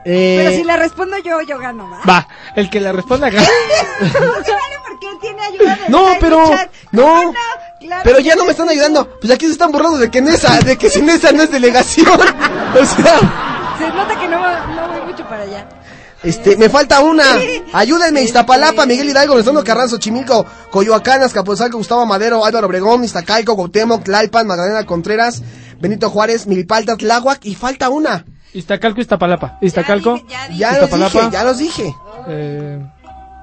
[0.06, 2.26] Eh, pero si la respondo yo, yo gano, ¿va?
[2.56, 3.46] el que la responda gana.
[4.04, 6.52] no, porque él tiene ayuda No, pero.
[6.92, 7.34] No.
[7.92, 9.20] Ah, pero ya no me están ayudando.
[9.20, 12.08] Pues aquí se están borrando de que Nesa, de que sin Nesa no es delegación.
[12.12, 13.76] o sea.
[13.80, 14.42] Se nota que no no
[14.82, 15.68] va mucho para allá.
[16.28, 17.24] Este, me falta una.
[17.72, 18.88] Ayúdenme, Iztapalapa, este.
[18.88, 24.86] Miguel Hidalgo, Venustiano Carranzo, Chimico, Coyoacán, Azcapotzalco, Gustavo Madero, Álvaro Obregón, Iztacalco, Cuauhtémoc, Tlalpan, Magdalena
[24.86, 25.42] Contreras,
[25.80, 28.26] Benito Juárez, Milipaltas, Tláhuac y falta una.
[28.52, 29.58] Iztacalco, Iztapalapa.
[29.62, 30.20] Iztacalco.
[30.52, 31.96] Ya, Los dije, ya los dije.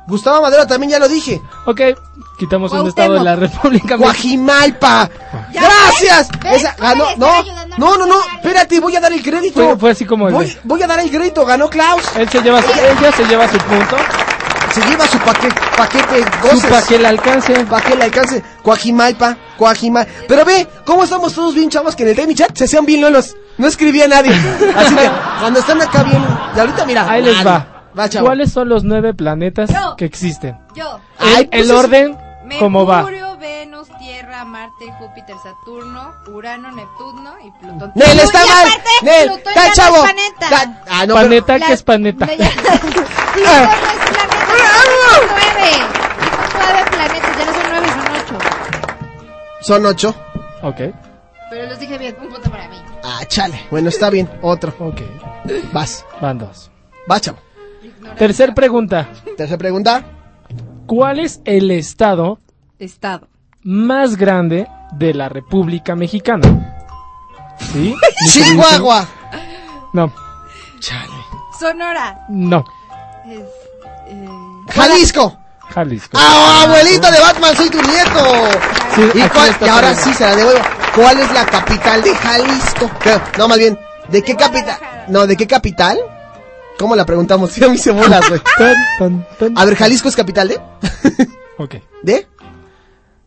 [0.07, 1.41] Gustavo Madero también ya lo dije.
[1.67, 1.81] Ok,
[2.39, 5.09] quitamos un estado de la República Guajimalpa.
[5.53, 6.29] Gracias.
[6.81, 7.17] no,
[7.79, 9.65] no, no, no, espérate, voy a dar el crédito.
[9.65, 12.03] Fue, fue así como voy, a dar el crédito, ganó Klaus.
[12.17, 13.97] Él se lleva, ella se lleva su punto.
[14.75, 16.61] Se lleva su paquete, paquete goces.
[16.71, 16.85] Paquete.
[16.89, 17.55] que le alcance.
[17.65, 18.43] Paquete alcance.
[18.63, 20.11] Coajimalpa, Cuajimalpa.
[20.29, 23.01] Pero ve, cómo estamos todos bien chavos que en el Demi Chat se sean bien
[23.01, 23.37] lolos.
[23.57, 24.33] No escribía nadie.
[24.77, 26.23] Así que cuando están acá bien,
[26.57, 27.09] y ahorita mira.
[27.09, 27.69] Ahí les va.
[28.23, 30.59] ¿Cuáles son los nueve planetas que existen?
[30.75, 30.99] Yo.
[31.39, 32.09] el, pues orden,
[32.43, 32.97] Mercurio, ¿cómo va?
[33.05, 37.93] Mercurio, Venus, Tierra, Marte, Júpiter, Saturno, Urano, Neptuno y Plutón.
[37.95, 38.67] Nel, está mal.
[39.03, 39.97] Nel, está chavo.
[39.99, 40.13] No es
[41.45, 41.55] planeta.
[41.55, 42.29] Ah, que es planeta.
[43.37, 44.35] Ya, no es planeta.
[44.47, 45.71] Son nueve.
[46.53, 47.87] Son nueve planetas, ya no son nueve,
[48.29, 49.35] son ocho.
[49.67, 50.15] Son ocho.
[50.63, 50.95] Ok.
[51.51, 52.77] Pero los dije bien, un punto para mí.
[53.05, 53.61] Ah, chale.
[53.73, 54.29] Bueno, está bien.
[54.43, 54.73] Otro.
[54.81, 55.01] Ok.
[55.73, 56.05] Vas.
[56.21, 56.71] Van dos.
[57.11, 57.39] Va, chavo.
[58.19, 59.09] Tercer pregunta.
[59.37, 60.05] Tercer pregunta.
[60.87, 62.39] ¿Cuál es el estado?
[63.63, 66.77] Más grande de la República Mexicana.
[67.73, 67.95] ¿Sí?
[68.31, 69.07] Chihuahua.
[69.95, 70.13] No.
[70.81, 71.13] Chale.
[71.59, 72.27] Sonora.
[72.29, 72.63] No.
[73.27, 73.43] Eh,
[74.69, 75.39] Jalisco.
[75.71, 76.19] Jalisco.
[76.21, 79.19] ¡Ah, abuelito de Batman, soy tu nieto!
[79.19, 80.61] ¿Y, ahora sí se la devuelvo.
[80.95, 82.91] ¿Cuál es la capital de Jalisco?
[83.39, 83.77] No, más bien,
[84.11, 84.79] ¿de qué capital?
[85.09, 85.99] No, ¿de qué capital?
[86.79, 87.53] ¿Cómo la preguntamos?
[87.53, 90.57] Si a mí se A ver, Jalisco es capital de.
[91.59, 91.75] ok.
[92.03, 92.27] ¿De?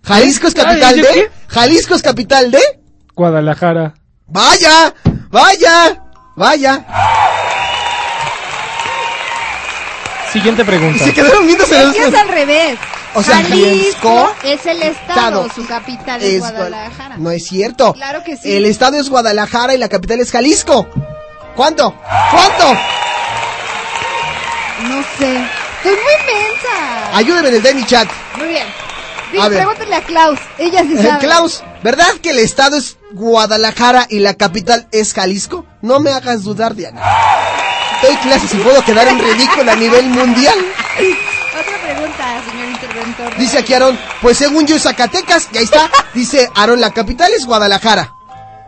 [0.03, 1.32] Jalisco es capital de.
[1.48, 2.60] Jalisco es capital de.
[3.15, 3.94] Guadalajara.
[4.28, 4.94] ¡Vaya!
[5.30, 6.03] ¡Vaya!
[6.36, 6.86] ¡Vaya!
[10.34, 11.06] Siguiente pregunta.
[11.06, 12.78] Se quedaron viendo Es que es al revés.
[13.15, 17.18] O sea, Jalisco, es el estado, su capital es, es Guadalajara.
[17.18, 17.94] No es cierto.
[17.94, 18.52] Claro que sí.
[18.53, 20.86] El estado es Guadalajara y la capital es Jalisco.
[21.56, 21.95] ¿Cuánto?
[22.30, 22.78] ¿Cuánto?
[24.84, 25.48] No sé.
[25.84, 27.18] Soy muy mensa.
[27.18, 28.08] Ayúdenme, desde mi chat.
[28.38, 28.68] Muy bien.
[29.32, 30.40] Dile, a pregúntale a Klaus.
[30.58, 31.20] Ella sí eh, sabe.
[31.26, 35.66] Klaus, ¿verdad que el estado es Guadalajara y la capital es Jalisco?
[35.82, 37.02] No me hagas dudar, Diana.
[38.02, 40.56] Doy clases y puedo quedar en ridículo a nivel mundial.
[41.60, 43.38] Otra pregunta, señor interventor.
[43.38, 45.90] Dice aquí Aarón, pues según yo es Zacatecas, y ahí está.
[46.14, 48.14] Dice Aarón, la capital es Guadalajara.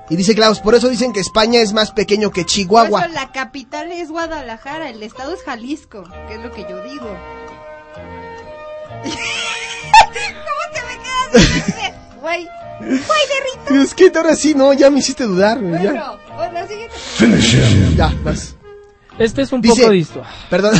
[0.10, 2.90] Y dice Klaus, por eso dicen que España es más pequeño que Chihuahua.
[3.02, 6.80] Por eso la capital es Guadalajara, el estado es Jalisco, que es lo que yo
[6.84, 7.08] digo.
[10.14, 11.94] ¿Cómo te me quedas?
[12.22, 12.48] Güey,
[12.80, 12.90] güey,
[13.68, 13.84] derrito.
[13.84, 15.60] Es que ahora sí, no, ya me hiciste dudar.
[15.62, 17.96] Bueno, pues la siguiente.
[17.96, 18.56] Ya, vas.
[19.20, 20.24] Este es un dice, poco listo.
[20.50, 20.74] Perdón.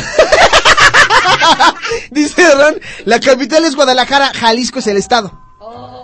[2.10, 5.39] dice Ron, la capital es Guadalajara, Jalisco es el estado.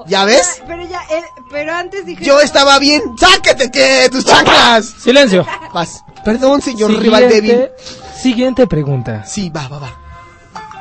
[0.07, 0.63] ¿Ya ves?
[0.69, 2.25] Eh, pero antes dije.
[2.25, 3.03] Yo estaba bien.
[3.19, 4.87] ¡Sáquete que tus chanclas!
[4.87, 5.45] Silencio.
[5.73, 6.05] Vas.
[6.25, 7.29] Perdón, señor rival
[8.21, 9.25] Siguiente pregunta.
[9.25, 9.91] Sí, va, va, va.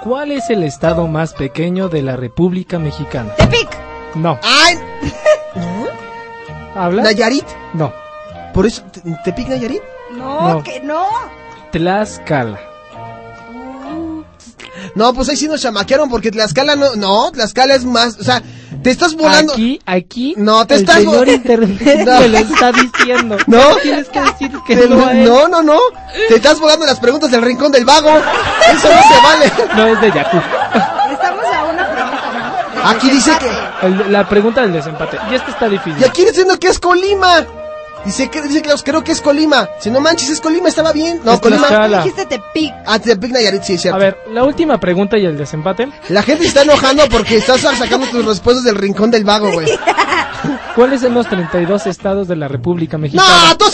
[0.03, 3.33] ¿Cuál es el estado más pequeño de la República Mexicana?
[3.35, 3.67] ¡Tepic!
[4.15, 4.39] No.
[4.43, 4.77] ¡Ay!
[6.75, 7.03] ¿Habla?
[7.03, 7.45] ¿Nayarit?
[7.73, 7.91] No.
[8.53, 8.83] ¿Por eso?
[9.23, 9.81] ¿Tepic Nayarit?
[10.15, 10.63] No, no.
[10.63, 11.03] que no.
[11.71, 12.59] Tlaxcala.
[14.93, 18.41] No, pues ahí sí nos chamaquearon porque Tlaxcala no, no, Tlaxcala es más, o sea,
[18.85, 19.51] te estás volando.
[19.51, 20.33] Aquí, aquí.
[20.37, 23.35] No, te el señor internet te lo está diciendo.
[23.47, 23.77] No.
[23.81, 25.79] Tienes que decir que no, no, no, no.
[26.29, 28.11] Te estás volando las preguntas del rincón del vago.
[28.11, 29.51] Eso no se vale.
[29.75, 30.39] No es de Yahoo.
[31.13, 32.89] Estamos a una pregunta, ¿no?
[32.91, 33.89] Aquí dice que.
[34.11, 35.17] la pregunta del desempate.
[35.31, 35.99] Y esto está difícil.
[36.03, 37.43] Y aquí diciendo que es Colima.
[38.05, 39.67] Dice, que, dice Klaus, creo que es Colima.
[39.81, 41.19] Si no manches, es Colima, estaba bien.
[41.23, 41.67] No, Colima.
[41.87, 42.71] Dijiste Tepic.
[42.85, 43.95] Ah, Nayarit, sí, cierto.
[43.95, 45.89] A ver, la última pregunta y el desempate.
[46.09, 49.67] La gente está enojando porque estás sacando tus respuestas del rincón del vago, güey.
[50.75, 53.27] ¿Cuáles son los 32 estados de la República Mexicana?
[53.49, 53.57] ¡No!
[53.57, 53.65] ¡Tú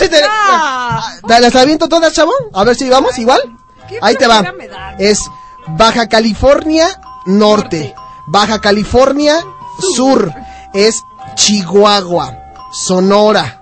[1.27, 2.31] ¿Las aviento todas, chavo?
[2.53, 3.41] A ver si vamos igual.
[4.01, 4.43] Ahí te va.
[4.99, 5.19] Es
[5.67, 6.87] Baja California
[7.25, 7.93] Norte.
[8.27, 9.35] Baja California
[9.95, 10.31] Sur.
[10.73, 11.01] Es
[11.35, 12.37] Chihuahua.
[12.71, 13.57] Sonora.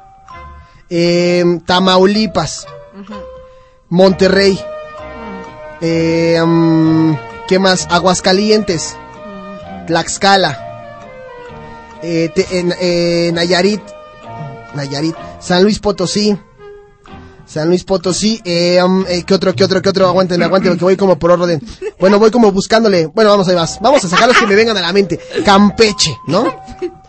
[0.92, 2.66] Em, Tamaulipas,
[3.90, 4.60] Monterrey,
[5.82, 5.86] mm.
[5.86, 7.18] em,
[7.48, 7.88] ¿qué más?
[7.92, 9.86] Aguascalientes, mm, mm.
[9.86, 10.58] Tlaxcala,
[12.02, 13.82] eh, eh, Nayarit,
[14.74, 16.36] Nayarit, San Luis Potosí.
[17.46, 20.08] San Luis Potosí, em, eh, ¿qué otro, qué otro, qué otro?
[20.08, 21.62] Aguanten, aguanten, que voy como por orden.
[22.00, 23.06] Bueno, voy como buscándole.
[23.08, 23.80] Bueno, vamos, ahí vas.
[23.80, 25.20] Vamos a sacar los que me vengan a la mente.
[25.46, 26.56] Campeche, ¿no?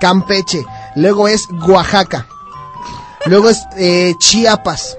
[0.00, 0.62] Campeche.
[0.96, 2.26] Luego es Oaxaca.
[3.28, 4.96] Luego es eh, Chiapas.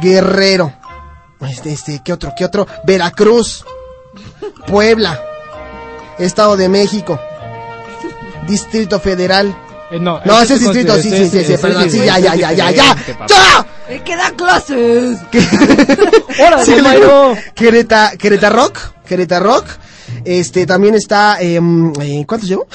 [0.00, 0.72] Guerrero.
[1.40, 2.32] Este, este, ¿qué otro?
[2.36, 2.66] ¿Qué otro?
[2.86, 3.64] Veracruz.
[4.66, 5.20] Puebla.
[6.18, 7.20] Estado de México.
[8.48, 9.54] Distrito Federal.
[9.90, 12.70] Eh, no, ese es distrito, sí, sí, sí, sí, perdón, sí, ya, ya, ya, ya,
[12.70, 12.96] ya.
[13.28, 13.66] ¡Ya!
[13.88, 15.18] ¡Me queda clases!
[16.40, 16.74] ¡Hola, sí,
[17.54, 18.16] Quereta,
[18.50, 18.78] Rock,
[19.40, 19.66] Rock.
[20.24, 22.66] Este, también está, em, eh, ¿cuántos llevo?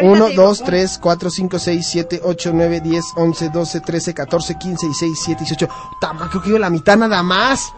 [0.00, 4.86] 1, 2, 3, 4, 5, 6, 7, 8, 9, 10, 11, 12, 13, 14, 15,
[4.94, 5.68] 16, 17, 18.
[6.00, 7.70] Tama, creo que yo la mitad nada más.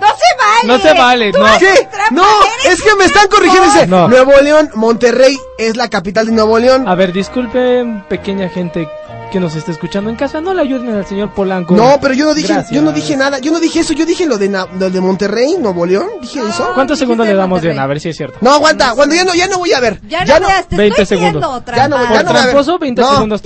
[0.00, 0.62] No se vale.
[0.64, 1.58] No se vale, no.
[1.58, 1.88] ¿Qué?
[2.12, 2.24] No,
[2.66, 3.66] es que me están corrigiendo.
[3.66, 3.86] Ese.
[3.86, 6.88] Nuevo León, Monterrey es la capital de Nuevo León.
[6.88, 8.88] A ver, disculpen, pequeña gente
[9.32, 11.74] que nos está escuchando en casa, no le ayuden al señor Polanco.
[11.74, 14.26] No, pero yo no dije, yo no dije nada, yo no dije eso, yo dije
[14.26, 16.70] lo de, de Monterrey, Nuevo León, dije eso.
[16.74, 17.78] ¿Cuántos segundos le damos, bien?
[17.78, 18.36] A ver si es cierto.
[18.42, 20.00] No, aguanta, cuando ya no, voy a ver.
[20.06, 21.42] Ya, no, 20 segundos.
[21.74, 22.24] ya no, voy, a ver.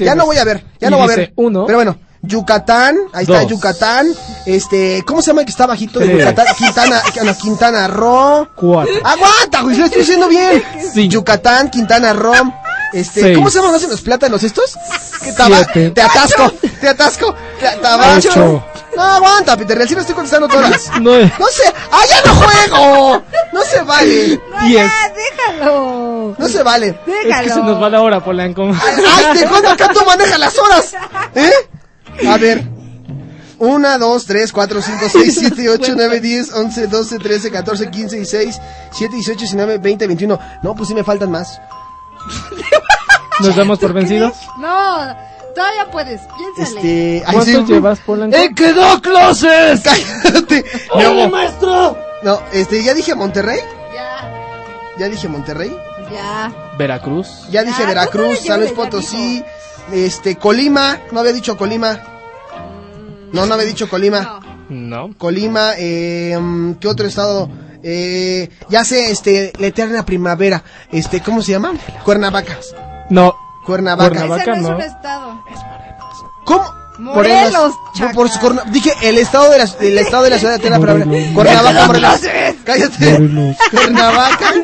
[0.01, 1.33] Ya no voy a ver, ya no voy a ver.
[1.37, 1.65] Uno.
[1.65, 1.97] Pero bueno.
[2.23, 4.09] Yucatán, ahí está Yucatán,
[4.47, 6.25] este, ¿cómo se llama el que está bajito de
[6.59, 7.01] Quintana,
[7.41, 8.49] Quintana Roo.
[8.57, 8.95] Cuatro.
[9.05, 10.61] Aguanta, güey, lo estoy diciendo bien.
[10.93, 11.07] Sí.
[11.07, 12.35] Yucatán, Quintana Roo,
[12.93, 14.77] este, ¿cómo se llaman hacen los plátanos estos?
[15.23, 16.03] ¿Qué te atasco, te
[16.89, 18.17] atasco, te atasco.
[18.97, 20.91] No aguanta, Peter, recién estoy contestando todas.
[21.01, 23.23] No sé, ¡ah, ya no juego!
[23.53, 24.41] No se vale.
[24.53, 26.35] No, ya, déjalo.
[26.39, 26.99] No se vale.
[27.07, 27.31] Déjalo.
[27.43, 28.63] Es que se nos va la hora, Polanco.
[28.73, 30.95] Ay, ¿de cuándo acá tú manejas las horas?
[31.35, 31.51] ¿Eh?
[32.29, 32.65] A ver.
[33.59, 38.17] 1, 2, 3, 4, 5, 6, 7, 8, 9, 10, 11, 12, 13, 14, 15,
[38.17, 38.59] 16,
[38.93, 40.39] 7, 18, 19, 20, 21.
[40.63, 41.59] No, pues sí me faltan más.
[43.41, 44.33] ¿Nos damos por vencidos?
[44.59, 45.07] No,
[45.55, 46.21] todavía puedes,
[46.57, 47.19] piénsale.
[47.21, 48.37] Este, ¿Cuánto llevas, Polanco?
[48.37, 49.81] ¡Eh, quedó closes!
[50.23, 50.65] ¡Cállate!
[50.93, 51.97] ¡Oye, maestro!
[52.23, 53.61] No, este, ¿ya dije Monterrey?
[53.95, 54.31] Ya.
[54.99, 55.77] ¿Ya dije Monterrey?
[56.13, 56.53] Ya.
[56.79, 57.29] ¿Veracruz?
[57.51, 59.43] Ya, dije Veracruz, San Luis Potosí,
[59.93, 61.99] este, Colima, no había dicho Colima.
[63.33, 64.41] No, no había dicho Colima.
[64.69, 65.09] No.
[65.09, 65.19] no.
[65.19, 66.39] Colima, eh,
[66.81, 67.49] ¿qué otro estado?
[67.89, 70.65] Eh, ya sé, este, la eterna primavera.
[70.91, 71.73] Este, ¿cómo se llama?
[72.05, 72.59] Cuernavaca.
[73.11, 73.33] No.
[73.65, 74.27] Cuernavaca.
[74.27, 75.45] no, Es un estado.
[76.45, 76.76] ¿Cómo?
[76.99, 77.75] Morelos,
[78.69, 80.97] Dije el estado de la, el estado de la ciudad de Tierra, pero
[81.35, 82.21] Cuernavaca, Morelos.
[82.65, 83.31] Cállate.
[83.71, 84.55] Cuernavaca.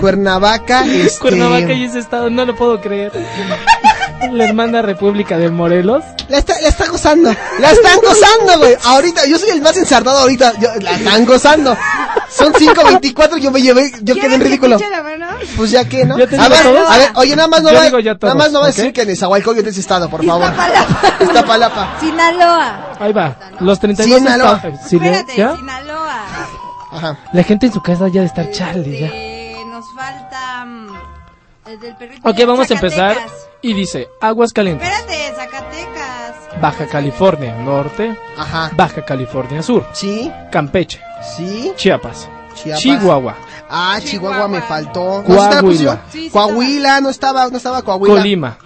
[0.00, 1.18] Cuernavaca, este...
[1.18, 3.12] Cuernavaca y ese estado, no lo puedo creer.
[4.32, 6.02] La hermana República de Morelos.
[6.28, 7.32] La está, la está gozando.
[7.60, 8.74] La están gozando, güey.
[8.84, 10.54] Ahorita, yo soy el más ensartado ahorita.
[10.60, 11.76] Yo, la están gozando.
[12.28, 14.76] Son 5.24, yo me llevé, yo quedé en ridículo.
[15.56, 16.14] Pues ya que, ¿no?
[16.14, 16.48] a ver, a
[16.98, 19.16] ver, oye, nada más no va, nada más no va a decir que en el
[19.16, 20.52] yo Es estado, por favor.
[22.00, 22.96] Sinaloa.
[23.00, 23.34] Ahí va.
[23.60, 24.60] Los 32 Sinaloa.
[24.86, 26.24] Sinaloa.
[27.32, 30.86] La gente en su casa ya de estar este, chale, Nos falta mm,
[31.80, 32.28] del perrito.
[32.28, 33.16] Ok, vamos a empezar.
[33.62, 34.86] Y dice, aguas calientes.
[34.88, 36.36] Espérate, Zacatecas.
[36.60, 38.70] Baja California Norte, Ajá.
[38.74, 41.00] Baja California Sur, Sí, Campeche,
[41.36, 41.72] sí.
[41.76, 43.36] Chiapas, Chihuahua,
[43.70, 45.22] Ah, Chihuahua, me faltó.
[45.24, 46.00] Coahuila.
[46.32, 48.14] Coahuila, no estaba, no estaba Coahuila.
[48.14, 48.56] Colima,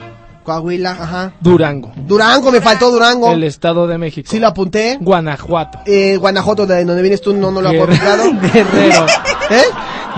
[0.45, 1.33] Coahuila, ajá.
[1.41, 1.93] Durango.
[1.97, 3.33] Durango, me faltó Durango.
[3.33, 4.29] El Estado de México.
[4.31, 4.99] Sí, lo apunté.
[5.01, 5.81] Guanajuato.
[5.87, 8.25] Eh, Guanajuato, de donde vienes tú, no, no lo he apuntado
[8.55, 9.07] Guerrero.
[9.51, 9.63] ¿Eh?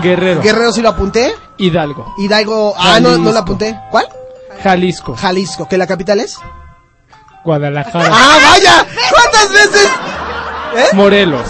[0.01, 0.41] Guerrero.
[0.41, 1.31] Guerrero, sí lo apunté.
[1.57, 2.13] Hidalgo.
[2.17, 3.79] Hidalgo, ah, no, no lo apunté.
[3.91, 4.05] ¿Cuál?
[4.63, 5.15] Jalisco.
[5.15, 6.37] Jalisco, ¿que la capital es?
[7.43, 8.09] Guadalajara.
[8.11, 8.85] ¡Ah, vaya!
[9.11, 9.89] ¿Cuántas veces?
[10.75, 10.95] ¿Eh?
[10.95, 11.47] Morelos.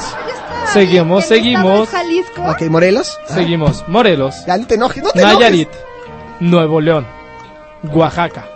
[0.73, 1.87] Seguimos, seguimos.
[1.87, 2.41] Jalisco.
[2.51, 3.17] Ok, Morelos.
[3.29, 3.33] Ah.
[3.35, 4.35] Seguimos, Morelos.
[4.45, 5.69] Nayarit.
[6.41, 7.07] Nuevo León.
[7.93, 8.49] Oaxaca.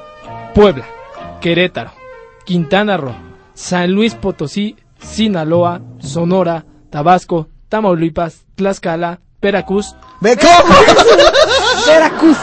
[0.53, 0.85] Puebla,
[1.41, 1.91] Querétaro,
[2.45, 3.13] Quintana Roo,
[3.53, 9.95] San Luis Potosí, Sinaloa, Sonora, Tabasco, Tamaulipas, Tlaxcala, Veracruz.
[10.21, 10.73] ¿Ve cómo?
[11.87, 12.37] Veracruz.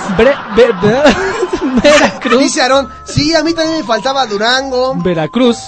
[1.85, 2.39] Veracruz.
[2.41, 4.95] Dice Aarón, sí, a mí también me faltaba Durango.
[4.97, 5.59] Veracruz,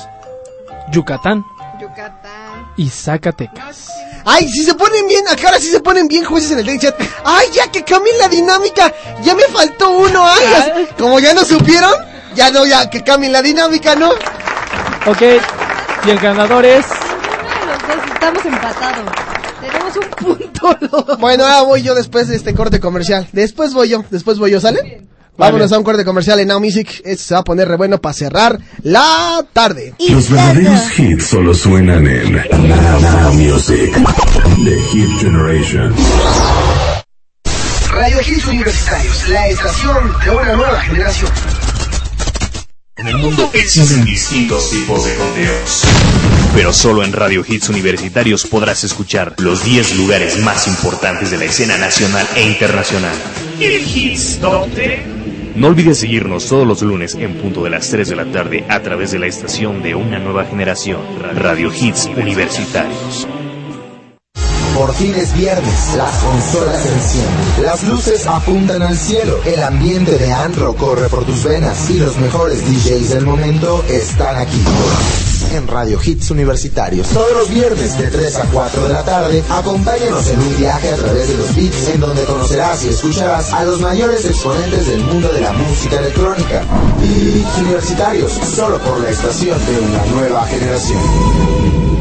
[0.91, 1.45] Yucatán.
[1.81, 2.73] Yucatán.
[2.77, 3.89] Y Zacatecas.
[4.25, 6.95] Ay, si se ponen bien, acá ahora sí se ponen bien jueces en el chat.
[7.25, 8.93] Ay, ya que cambien la dinámica,
[9.23, 11.93] ya me faltó uno, ay, como ya no supieron.
[12.39, 14.11] Ya no, ya, que cambien la dinámica, ¿no?
[15.07, 15.23] Ok,
[16.07, 16.87] y el ganador es...
[18.15, 19.11] Estamos empatados.
[19.61, 21.17] Tenemos un punto.
[21.19, 23.27] Bueno, ahora voy yo después de este corte comercial.
[23.33, 25.05] Después voy yo, después voy yo, ¿sale?
[25.37, 26.89] Vámonos a un corte comercial en Now Music.
[27.05, 29.95] Este se va a poner re bueno para cerrar la tarde.
[30.09, 34.01] Los verdaderos hits solo suenan en Now, Now Music.
[34.65, 35.93] The Hit Generation.
[37.91, 41.68] Radio Hits Universitarios, la estación de una nueva generación.
[42.99, 45.85] En el mundo existen distintos tipos de conteos.
[46.53, 51.45] Pero solo en Radio Hits Universitarios podrás escuchar los 10 lugares más importantes de la
[51.45, 53.15] escena nacional e internacional.
[53.61, 58.65] hits No olvides seguirnos todos los lunes en punto de las 3 de la tarde
[58.69, 61.01] a través de la estación de una nueva generación,
[61.37, 63.29] Radio Hits Universitarios.
[64.79, 67.65] Por fin es viernes, las consolas se encienden.
[67.67, 72.17] Las luces apuntan al cielo, el ambiente de Anro corre por tus venas y los
[72.19, 74.61] mejores DJs del momento están aquí
[75.53, 77.09] en Radio Hits Universitarios.
[77.09, 80.97] Todos los viernes de 3 a 4 de la tarde, acompáñanos en un viaje a
[80.97, 85.29] través de los beats en donde conocerás y escucharás a los mayores exponentes del mundo
[85.33, 86.63] de la música electrónica.
[87.03, 91.98] Hits Universitarios, solo por la estación de una nueva generación.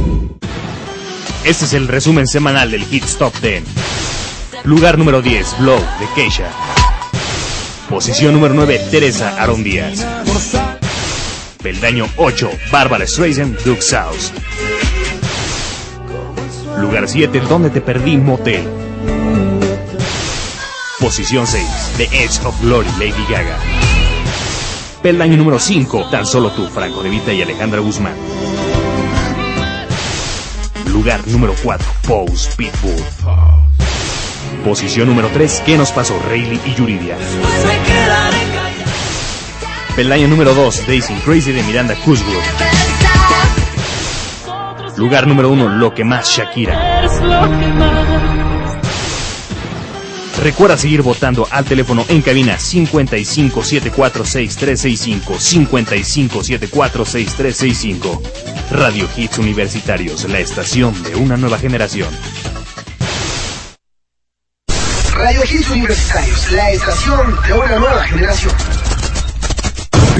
[1.47, 3.63] Este es el resumen semanal del Hit Top 10.
[4.65, 6.43] Lugar número 10, Blow, de Keisha.
[7.89, 10.05] Posición número 9, Teresa Aaron Díaz.
[11.63, 14.35] Peldaño 8, Bárbara Streisand, Duke South.
[16.79, 18.67] Lugar 7, Donde te perdí, Motel.
[20.99, 21.65] Posición 6,
[21.95, 23.55] The Edge of Glory, Lady Gaga.
[25.01, 28.15] Peldaño número 5, Tan solo tú, Franco Revita y Alejandra Guzmán.
[30.97, 33.03] Lugar número 4, Pose Pitbull.
[34.65, 36.17] Posición número 3, ¿qué nos pasó?
[36.27, 37.15] Rayleigh y Yuridia.
[39.95, 42.41] Pelaya número 2, Daisy Crazy de Miranda Cosgrove.
[44.97, 47.03] Lugar número 1, Lo que más Shakira.
[50.41, 55.37] Recuerda seguir votando al teléfono en cabina 55746365
[56.73, 58.56] 55746365.
[58.71, 62.09] Radio Hits Universitarios, la estación de una nueva generación.
[65.13, 68.53] Radio Hits Universitarios, la estación de una nueva generación.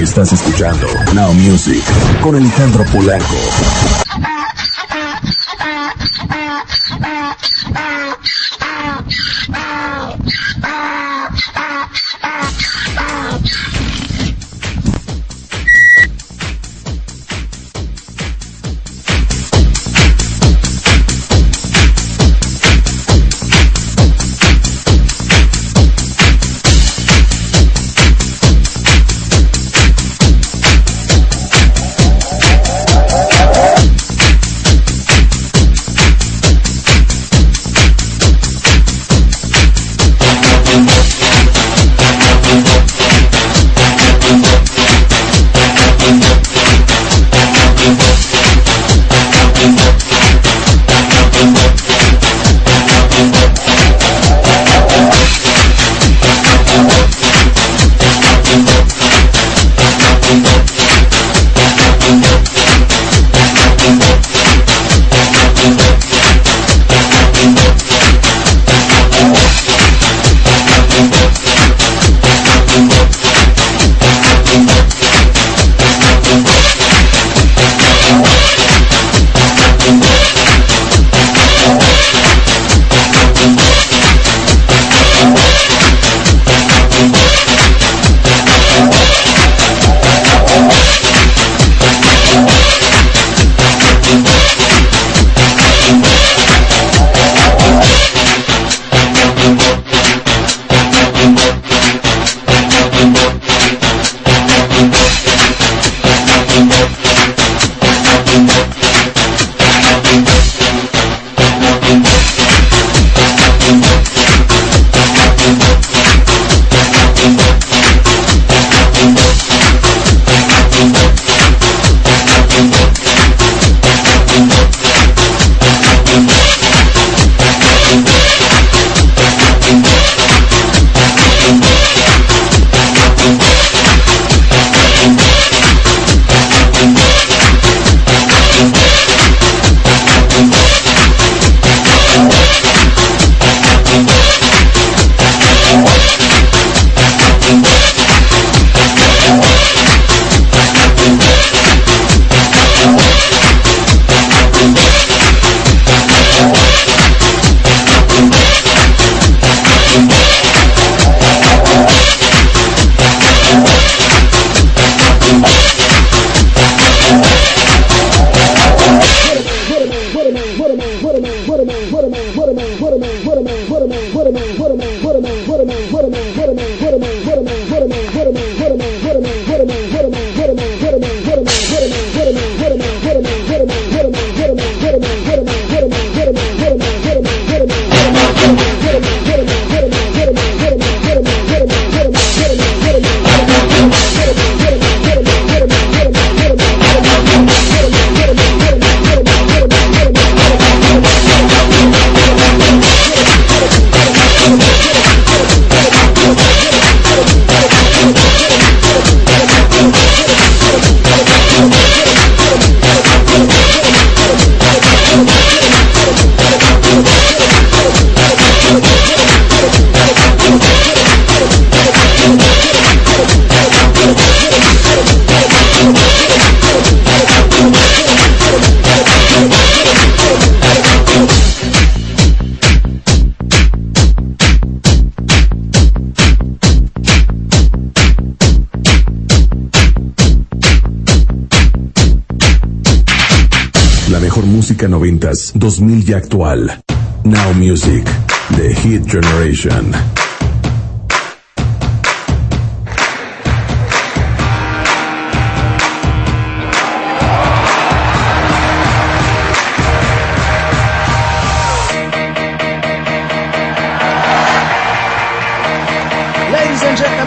[0.00, 1.82] Estás escuchando Now Music
[2.22, 3.36] con Alejandro Polanco.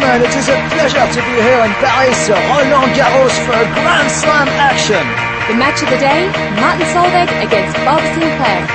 [0.02, 4.10] gentlemen, it is a pleasure to be here in Paris Roland Garros for a Grand
[4.11, 5.03] Slam action.
[5.48, 6.28] The match of the day,
[6.60, 8.68] Martin Solveig against Bob Sinclair.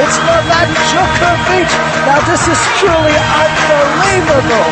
[0.00, 1.68] It's Novak Djokovic.
[2.08, 3.12] Now this is truly
[3.44, 4.68] unbelievable.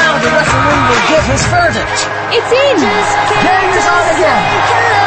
[0.00, 1.98] Now the referee will give his verdict.
[2.32, 2.76] It's in.
[2.80, 5.03] Game is on again.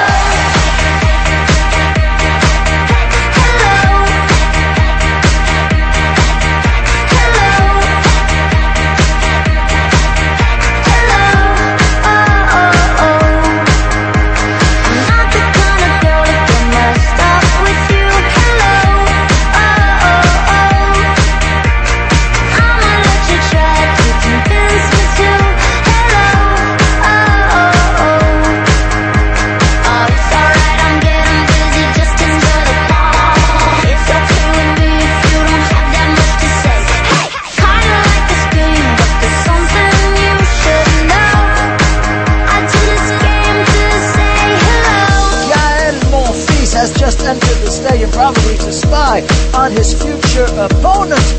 [49.58, 51.32] on his future opponents.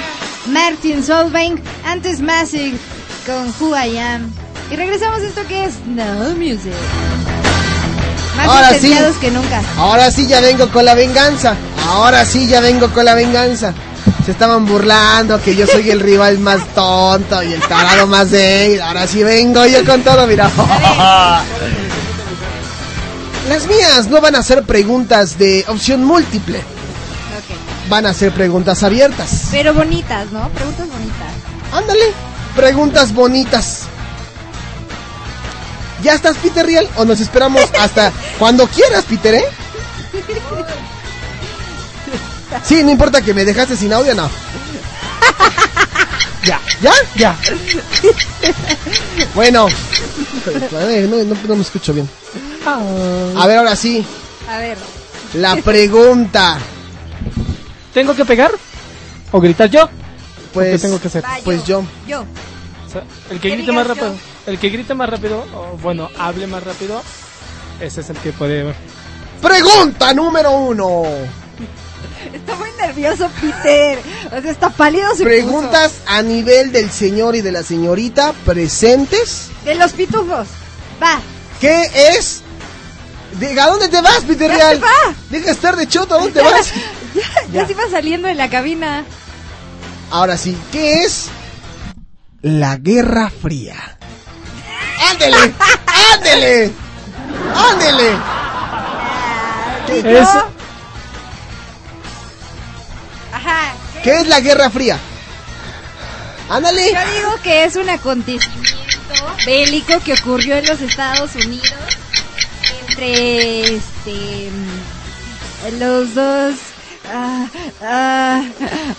[0.46, 1.56] Martin Solveig,
[1.86, 2.78] antes Massive
[3.26, 4.43] con Who I Am.
[4.72, 6.74] Y regresamos a esto que es No Music.
[8.38, 8.70] Más ahora
[9.22, 9.62] que nunca.
[9.78, 11.56] Ahora sí ya vengo con la venganza.
[11.88, 13.74] Ahora sí ya vengo con la venganza.
[14.26, 18.82] Se estaban burlando que yo soy el rival más tonto y el tarado más de
[18.84, 20.50] Ahora sí vengo yo con todo, mira.
[23.50, 26.60] Las mías no van a ser preguntas de opción múltiple.
[27.90, 29.30] Van a ser preguntas abiertas.
[29.52, 30.48] Pero bonitas, ¿no?
[30.50, 31.28] Preguntas bonitas.
[31.76, 32.04] Ándale,
[32.56, 33.83] preguntas bonitas.
[36.04, 36.88] ¿Ya estás, Peter Real?
[36.98, 39.46] ¿O nos esperamos hasta cuando quieras, Peter, eh?
[42.64, 44.30] Sí, no importa que me dejaste sin audio, no.
[46.44, 47.36] Ya, ya, ya.
[49.34, 49.68] Bueno,
[51.48, 52.10] no, me escucho bien.
[52.66, 52.82] Ah.
[53.38, 54.06] A ver, ahora sí.
[54.50, 54.78] A ver.
[55.36, 56.58] La pregunta.
[57.94, 58.52] ¿Tengo que pegar?
[59.32, 59.90] ¿O gritar yo?
[60.54, 61.24] Pues, qué tengo que hacer?
[61.46, 61.84] pues yo.
[62.08, 62.26] Yo.
[63.32, 64.14] el que grite más rápido.
[64.46, 67.02] El que grite más rápido, o bueno, hable más rápido,
[67.80, 68.74] ese es el que puede.
[69.42, 71.04] Pregunta número uno.
[72.34, 74.00] Está muy nervioso, Peter.
[74.38, 75.08] O sea, está pálido.
[75.18, 79.48] Preguntas a nivel del señor y de la señorita presentes.
[79.64, 80.48] De los pitufos.
[81.02, 81.22] Va.
[81.62, 82.42] ¿Qué es?
[83.60, 84.82] ¿A dónde te vas, Peter Real?
[84.84, 85.14] va.
[85.30, 86.72] Deja estar de choto, ¿a dónde vas?
[87.54, 89.06] ya, se iba saliendo de la cabina.
[90.12, 91.28] Ahora sí, ¿qué es
[92.42, 93.98] la Guerra Fría?
[95.10, 95.54] ándele,
[96.14, 96.72] ándele,
[97.56, 98.10] ándele.
[100.04, 100.28] ¿Qué es?
[103.34, 103.74] Ajá.
[104.04, 104.98] ¿Qué es la Guerra Fría?
[106.50, 106.84] Ándale.
[106.94, 108.78] Yo digo que es un acontecimiento
[109.46, 111.74] bélico que ocurrió en los Estados Unidos
[112.88, 116.56] entre este mm, los dos
[117.14, 117.46] ah,
[117.82, 118.42] ah,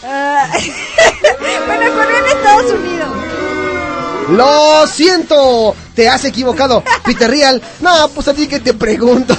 [0.05, 0.49] ah,
[1.67, 3.44] bueno ocurrió en Estados Unidos
[4.29, 7.61] lo siento, te has equivocado, Peter Real.
[7.81, 9.37] No, pues a ti que te pregunto,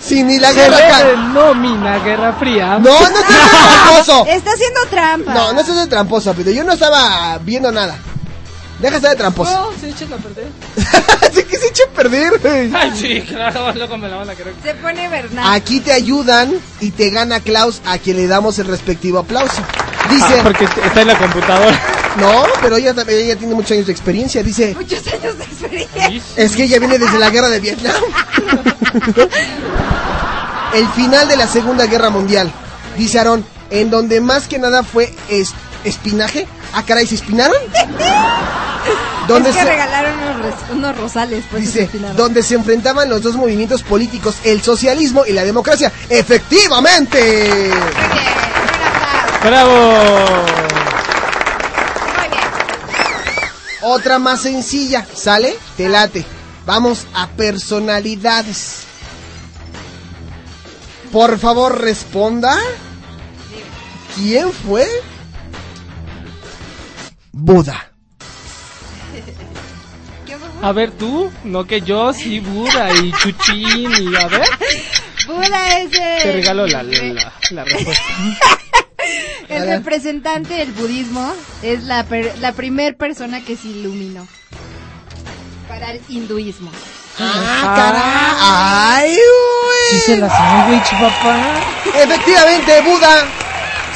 [0.00, 1.16] Si ni la guerra fría.
[1.32, 2.78] No, mina, guerra fría.
[2.78, 4.26] No, no estás tramposo.
[4.28, 5.34] Está haciendo trampa.
[5.34, 7.96] No, no estás de tramposo, Peter, yo no estaba viendo nada.
[8.78, 9.52] Deja de tramposo.
[9.72, 10.48] No, se echa a perder.
[11.46, 12.40] que se echa a perder,
[12.74, 14.54] Ay, sí, claro, loco me la van a creer.
[14.62, 15.52] Se pone Bernal.
[15.54, 19.62] Aquí te ayudan y te gana Klaus, a quien le damos el respectivo aplauso.
[20.10, 20.24] Dice.
[20.40, 22.01] Ah, porque está en la computadora.
[22.18, 24.74] No, pero ella también ella tiene muchos años de experiencia, dice.
[24.74, 26.20] Muchos años de experiencia.
[26.36, 27.94] Es que ella viene desde la guerra de Vietnam.
[30.74, 32.52] El final de la Segunda Guerra Mundial,
[32.98, 35.52] dice Aarón, en donde más que nada fue es,
[35.84, 36.46] espinaje.
[36.74, 37.56] Ah, caray, ¿se espinaron?
[39.28, 39.64] se...
[39.64, 40.12] regalaron
[40.76, 41.44] unos, rosales.
[41.50, 45.92] Pues dice, donde se enfrentaban los dos movimientos políticos, el socialismo y la democracia.
[46.10, 47.70] ¡Efectivamente!
[47.70, 50.81] Muy ¡Bravo!
[53.84, 55.58] Otra más sencilla, ¿sale?
[55.76, 56.24] Te late.
[56.64, 58.84] Vamos a personalidades.
[61.10, 62.56] Por favor, responda.
[64.14, 64.86] ¿Quién fue?
[67.32, 67.90] Buda.
[70.62, 74.44] A ver tú, no que yo, sí, Buda y Chuchín y a ver.
[75.26, 78.02] Buda ese Te regalo la, la, la respuesta.
[79.54, 82.06] El representante del budismo es la,
[82.40, 84.26] la primer persona que se iluminó
[85.68, 86.70] para el hinduismo.
[87.18, 87.74] ¡Ah, ah
[88.96, 89.10] caray!
[89.10, 89.18] ¡Ay,
[89.90, 91.60] Sí se la papá.
[92.02, 93.26] Efectivamente, Buda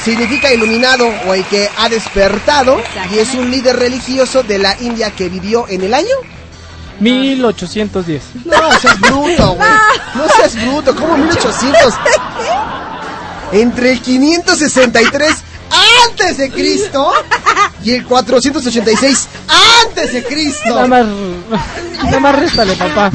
[0.03, 2.79] significa iluminado o el que ha despertado
[3.11, 6.15] y es un líder religioso de la India que vivió en el año
[6.99, 8.23] 1810.
[8.45, 9.69] No seas bruto, güey.
[10.13, 11.93] No seas bruto, ¿cómo 1800?
[13.53, 15.43] Entre el 563
[16.19, 17.11] antes de Cristo
[17.83, 19.27] y el 486
[19.85, 20.69] antes de Cristo.
[20.69, 21.05] Nada más,
[22.03, 23.11] nada más réstale, papá.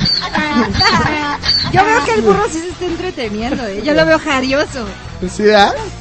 [1.72, 3.82] Yo veo que el burro sí se está entreteniendo, ¿eh?
[3.84, 4.84] yo lo veo jarioso.
[5.20, 5.52] Pues ¿Sí, ¿Te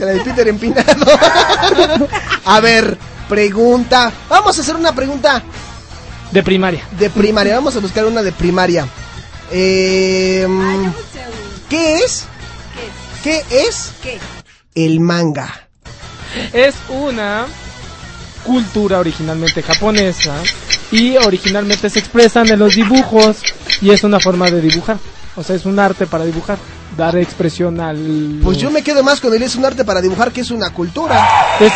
[0.06, 1.20] la de Peter empinado.
[2.46, 2.98] A ver,
[3.28, 4.12] pregunta.
[4.30, 5.42] Vamos a hacer una pregunta.
[6.32, 6.84] De primaria.
[7.00, 8.88] De primaria, vamos a buscar una de primaria.
[9.52, 10.92] Em, ah,
[11.68, 12.26] ¿Qué es?
[13.24, 13.44] ¿Qué es?
[13.50, 13.92] ¿Qué es?
[14.02, 14.20] ¿Qué?
[14.76, 15.68] El manga
[16.54, 17.46] es una
[18.46, 20.34] cultura originalmente japonesa
[20.92, 23.38] y originalmente se expresan en los dibujos
[23.82, 24.98] y es una forma de dibujar.
[25.36, 26.58] O sea, es un arte para dibujar,
[26.98, 28.40] dar expresión al...
[28.44, 30.70] Pues yo me quedo más con él es un arte para dibujar que es una
[30.72, 31.26] cultura.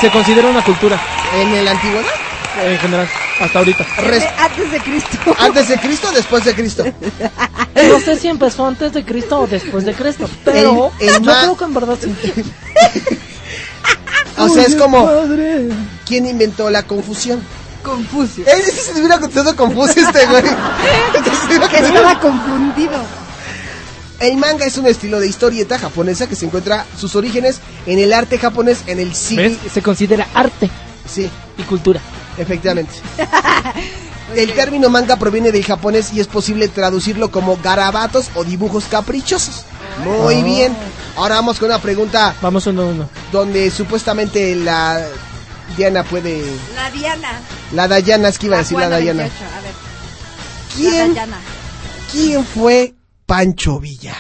[0.02, 1.00] se considera una cultura.
[1.40, 2.04] ¿En la antigüedad?
[2.66, 3.08] En general,
[3.42, 3.84] hasta ahorita.
[3.98, 5.18] Eh, antes de Cristo.
[5.40, 6.84] ¿Antes de Cristo o después de Cristo?
[7.90, 11.64] No sé si empezó antes de Cristo o después de Cristo, pero yo creo que
[11.66, 12.14] en verdad sí.
[14.38, 15.10] O sea, es como.
[16.06, 17.42] ¿Quién inventó la confusión?
[17.84, 18.46] Confucio.
[18.48, 20.44] Él se hubiera Confucio este güey.
[21.72, 23.00] estaba confundido.
[24.20, 28.14] El manga es un estilo de historieta japonesa que se encuentra sus orígenes en el
[28.14, 29.56] arte japonés en el siglo.
[29.72, 30.70] Se considera arte.
[31.10, 31.30] Sí.
[31.58, 32.02] Y cultura.
[32.38, 32.94] Efectivamente.
[34.36, 39.66] el término manga proviene del japonés y es posible traducirlo como garabatos o dibujos caprichosos.
[40.04, 40.76] Muy bien.
[41.16, 42.36] Ahora vamos con una pregunta.
[42.42, 43.10] Vamos uno a uno.
[43.32, 45.02] Donde supuestamente la
[45.78, 46.44] Diana puede.
[46.76, 47.30] La Diana.
[47.74, 49.24] La Dayana, es que iba a decir la Dayana.
[49.24, 51.16] a ver.
[52.12, 52.94] ¿Quién, fue
[53.26, 54.16] Pancho Villa?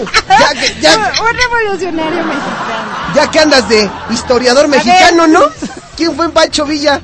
[0.00, 3.14] Un, un, revolucionario mexicano.
[3.14, 5.40] Ya que andas de historiador mexicano, ¿no?
[5.96, 7.00] ¿Quién fue Pancho Villa?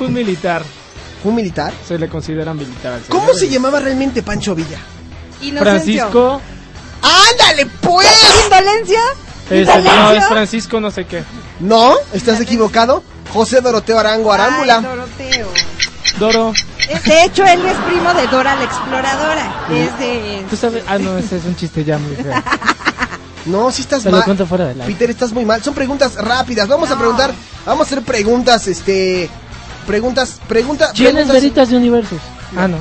[0.00, 0.62] Un militar.
[1.22, 1.72] ¿Fue militar?
[1.86, 2.98] Se le consideran militar.
[3.08, 4.78] ¿Cómo se llamaba realmente Pancho Villa?
[5.58, 6.40] Francisco.
[7.30, 8.08] ¡Ándale, pues!
[8.44, 9.00] ¿Indolencia?
[9.50, 11.22] Es, este, no, es Francisco no sé qué.
[11.60, 13.04] No, estás equivocado.
[13.32, 14.80] José Doroteo Arango Arámbula.
[14.80, 15.48] Doroteo.
[16.18, 16.52] Doro.
[17.06, 19.64] De hecho, él es primo de Dora la Exploradora.
[19.72, 20.44] Es de...
[20.50, 20.82] ¿Tú sabes?
[20.88, 22.32] Ah, no, ese es un chiste ya muy feo.
[23.44, 24.22] No, si estás mal.
[24.86, 25.60] Peter, estás muy mal.
[25.64, 26.68] Son preguntas rápidas.
[26.68, 27.32] Vamos a preguntar,
[27.66, 29.28] vamos a hacer preguntas, este,
[29.86, 30.92] Preguntas, pregunta.
[30.92, 32.20] preguntas, Veritas de Universos?
[32.56, 32.78] Ah, no.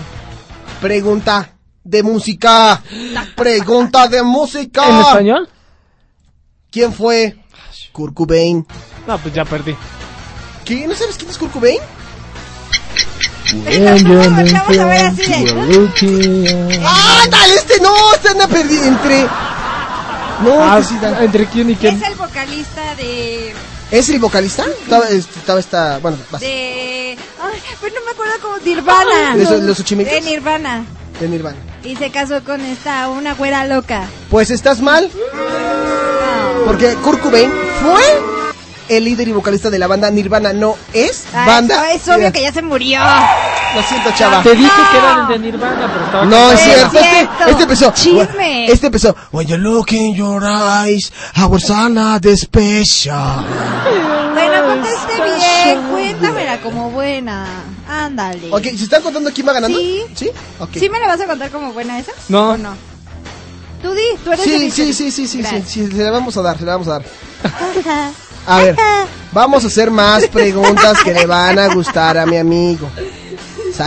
[0.80, 1.50] Pregunta
[1.84, 2.82] de música.
[3.36, 4.88] Pregunta de música.
[4.88, 5.50] ¿En español?
[6.72, 7.36] ¿Quién fue?
[7.92, 8.18] Kurt
[9.08, 9.76] No, pues ya perdí.
[10.64, 10.88] ¿Qué?
[10.88, 11.80] ¿No sabes quién es Kurt Cobain?
[13.68, 15.06] ¡Ándale,
[16.86, 17.54] ¡Ah, dale!
[17.56, 19.24] Este no, este anda perdido entre...
[20.44, 22.02] No, ah, este ¿Entre quién y quién?
[22.02, 23.54] Es el vocalista de...
[23.92, 24.66] ¿Es el vocalista?
[25.14, 26.00] Estaba, esta.
[26.00, 26.40] Bueno, vas.
[26.42, 27.18] De.
[27.44, 28.58] Ay, pero pues no me acuerdo cómo.
[28.66, 29.36] Nirvana.
[29.36, 30.86] ¿De ah, los, los De Nirvana.
[31.20, 31.58] De Nirvana.
[31.84, 34.06] Y se casó con esta, una güera loca.
[34.30, 35.12] Pues estás mal.
[35.14, 36.62] Ah.
[36.68, 37.50] Porque Kurt fue
[38.90, 41.92] el líder y vocalista de la banda Nirvana no es ah, banda.
[41.94, 43.00] es obvio que ya se murió.
[43.76, 44.42] Lo siento, chava.
[44.44, 47.46] Te dije que era de Nirvana, pero estaba No, es este, cierto.
[47.48, 47.94] Este, empezó.
[47.94, 48.72] Chisme.
[48.72, 49.16] Este empezó.
[49.32, 53.46] When you look in your eyes, our sana de special.
[54.34, 55.92] Bueno, conteste bien.
[55.92, 57.46] Cuéntamela como buena.
[57.88, 58.50] Ándale.
[58.52, 59.78] Ok, ¿se están contando quién va ganando?
[59.78, 60.02] Sí.
[60.16, 60.32] ¿Sí?
[60.78, 62.12] ¿Sí me la vas a contar como buena esa?
[62.30, 62.58] No.
[62.58, 62.74] no?
[63.82, 66.12] Tú di, tú eres sí, el sí, sí, sí, sí, sí, sí, sí, se la
[66.12, 67.04] vamos a dar, se la vamos a dar.
[68.48, 68.76] A ver,
[69.32, 72.88] vamos a hacer más preguntas que le van a gustar a mi amigo.
[72.96, 73.08] ¿Pero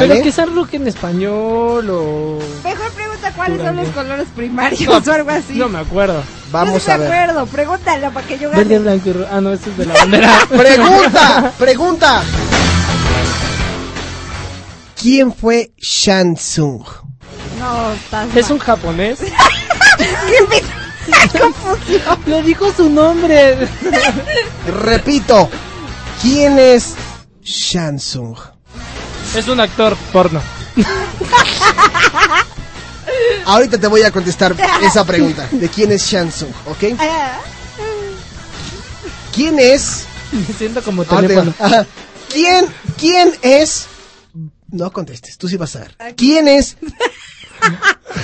[0.08, 2.38] Pero que es que en español o...
[2.64, 5.54] Mejor pregunta cuáles son los colores primarios o algo así.
[5.54, 6.22] No me acuerdo.
[6.50, 7.06] Vamos no a ver.
[7.08, 8.78] No me acuerdo, pregúntalo para que yo gane.
[8.78, 10.46] blanco Ah, no, eso este es de la bandera.
[10.48, 11.52] ¡Pregunta!
[11.58, 12.22] ¡Pregunta!
[15.00, 16.82] ¿Quién fue Shansung?
[17.60, 19.18] No, estás Es un japonés.
[22.26, 23.68] Lo dijo su nombre.
[24.84, 25.48] Repito,
[26.22, 26.94] ¿quién es
[27.42, 28.36] Shansung?
[29.36, 30.40] Es un actor porno.
[33.46, 35.48] Ahorita te voy a contestar esa pregunta.
[35.50, 36.50] ¿De quién es Shansung?
[36.66, 36.98] ¿Ok?
[39.34, 40.04] ¿Quién es?
[40.32, 41.54] Me siento como ah, teléfono.
[42.32, 42.66] ¿Quién,
[42.98, 43.86] quién es?
[44.70, 45.96] No contestes, tú sí vas a ver.
[46.16, 46.76] ¿Quién es?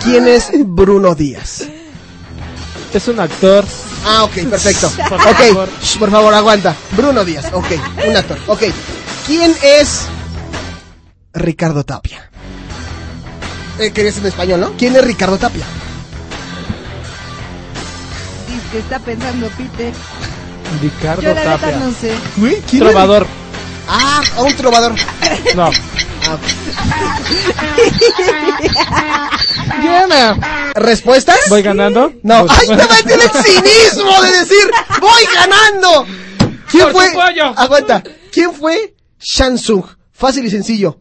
[0.03, 1.65] ¿Quién es Bruno Díaz?
[2.93, 3.65] Es un actor.
[4.05, 4.91] Ah, ok, perfecto.
[5.09, 5.69] Por ok, favor.
[5.99, 6.75] por favor, aguanta.
[6.97, 7.67] Bruno Díaz, ok,
[8.09, 8.39] un actor.
[8.49, 8.63] Ok,
[9.27, 10.03] ¿quién es
[11.33, 12.31] Ricardo Tapia?
[13.79, 14.73] Eh, querías en español, ¿no?
[14.77, 15.65] ¿Quién es Ricardo Tapia?
[18.49, 19.93] Dice que está pensando Peter.
[20.83, 21.77] Ricardo Yo Tapia.
[21.79, 22.15] no sé.
[22.69, 23.27] ¿quién Trovador.
[23.89, 24.95] Ah, un trovador.
[25.57, 25.71] No,
[29.91, 30.35] Respuesta.
[30.77, 31.39] ¿Respuestas?
[31.49, 32.13] ¿Voy ganando?
[32.23, 32.47] No.
[32.47, 34.71] Pues, ¡Ay, el cinismo de decir
[35.01, 36.07] ¡Voy ganando!
[36.71, 37.07] ¿Quién fue?
[37.57, 38.03] Aguanta.
[38.33, 39.85] ¿Quién fue Shansung?
[40.13, 41.01] Fácil y sencillo.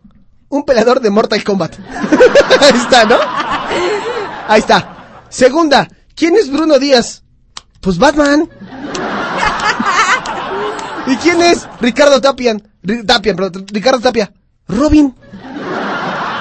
[0.50, 1.76] Un pelador de Mortal Kombat.
[2.62, 3.18] Ahí está, ¿no?
[4.48, 5.24] Ahí está.
[5.30, 5.88] Segunda.
[6.16, 7.24] ¿Quién es Bruno Díaz?
[7.82, 8.50] Pues Batman.
[11.08, 12.64] ¿Y quién es Ricardo Tapian?
[13.06, 14.32] Tapian, perdón, Ricardo Tapia.
[14.70, 15.14] Robin.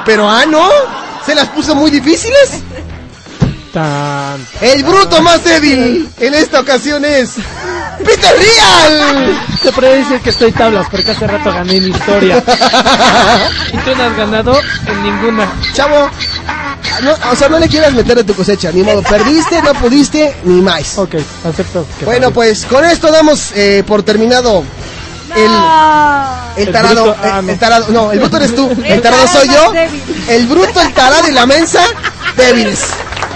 [0.05, 0.69] Pero ah, no.
[1.27, 2.63] Se las puso muy difíciles.
[4.61, 7.33] el bruto más débil en esta ocasión es
[7.99, 9.37] Peter Real.
[9.63, 12.43] Te puedo decir que estoy tablas porque hace rato gané mi historia.
[13.73, 15.51] y tú no has ganado en ninguna.
[15.75, 16.09] Chavo,
[17.03, 19.03] no, o sea, no le quieras meter de tu cosecha, ni modo.
[19.03, 20.97] Perdiste, no pudiste, ni más.
[20.99, 21.85] Ok, acepto.
[22.07, 24.63] Bueno, pues con esto damos eh, por terminado
[25.49, 26.41] Ah.
[26.57, 29.49] el, el tarado, eh, ah, el, tarado, no, el bruto eres tú, el tarado soy
[29.49, 29.73] yo,
[30.31, 31.81] el bruto, el tarado y la mensa,
[32.37, 32.81] débiles.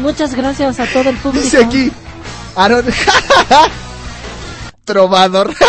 [0.00, 1.42] muchas, gracias a todo el público.
[1.44, 1.90] Dice aquí,
[2.54, 2.84] Aaron.
[4.84, 5.54] trovador.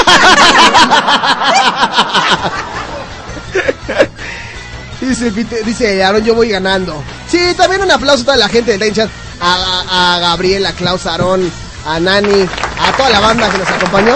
[5.02, 5.32] Dice,
[5.66, 7.02] dice Aaron, yo voy ganando.
[7.30, 9.10] Sí, también un aplauso a toda la gente de Time Chat.
[9.42, 9.54] A,
[9.88, 11.50] a, a Gabriel, a Klaus Aarón,
[11.86, 12.42] a Nani,
[12.82, 14.16] a toda la banda que nos acompañó.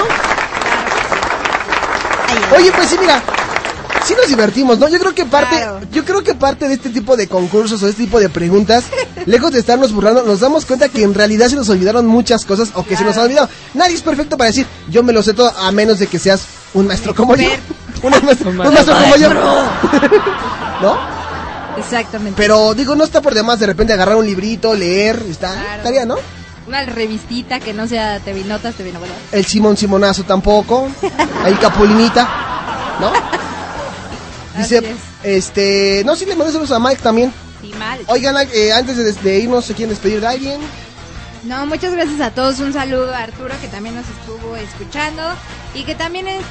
[2.58, 3.24] Oye, pues sí, mira,
[4.06, 4.90] sí nos divertimos, ¿no?
[4.90, 8.04] Yo creo que parte, yo creo que parte de este tipo de concursos o este
[8.04, 8.84] tipo de preguntas,
[9.26, 12.72] lejos de estarnos burlando, nos damos cuenta que en realidad se nos olvidaron muchas cosas
[12.74, 13.48] o que se nos ha olvidado.
[13.76, 16.42] Nadie es perfecto para decir, yo me lo sé todo, a menos de que seas
[16.74, 17.48] un maestro como yo
[18.04, 19.30] un, maestro, como yo.
[19.34, 20.98] ¿No?
[21.78, 22.36] Exactamente.
[22.40, 26.16] Pero digo, no está por demás de repente agarrar un librito, leer, está, estaría, ¿no?
[26.68, 28.94] Una revistita que no sea te Notas, TV
[29.32, 30.88] El Simón Simonazo tampoco.
[31.44, 32.28] Ahí Capulinita,
[33.02, 33.12] ¿no?
[34.58, 34.82] Dice,
[35.24, 37.34] este, no, sí le mandé saludos a Mike también.
[37.62, 37.74] Sí,
[38.08, 40.60] Oigan, eh, antes de, irnos, ¿se quieren despedir de alguien?
[41.44, 42.60] No, muchas gracias a todos.
[42.60, 45.22] Un saludo a Arturo que también nos estuvo escuchando
[45.74, 46.44] y que también es,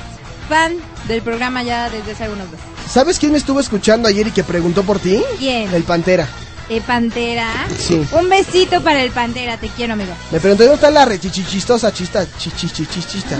[0.52, 0.76] fan
[1.08, 2.60] del programa ya desde hace algunos meses.
[2.90, 5.22] ¿Sabes quién me estuvo escuchando ayer y que preguntó por ti?
[5.38, 5.72] ¿Quién?
[5.72, 6.28] El Pantera.
[6.68, 7.48] ¿El Pantera?
[7.78, 8.06] Sí.
[8.12, 10.12] Un besito para el Pantera, te quiero, amigo.
[10.30, 13.36] Me preguntó dónde está la rechichichistosa chista, chichichichista.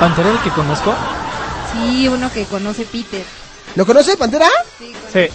[0.00, 0.92] ¿Pantera el que conozco?
[1.72, 3.24] Sí, uno que conoce Peter.
[3.76, 4.48] ¿Lo conoce, Pantera?
[4.80, 5.30] Sí, conoce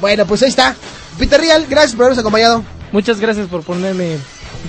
[0.00, 0.74] Bueno, pues ahí está.
[1.20, 2.64] Peter Real, gracias por habernos acompañado.
[2.90, 4.18] Muchas gracias por ponerme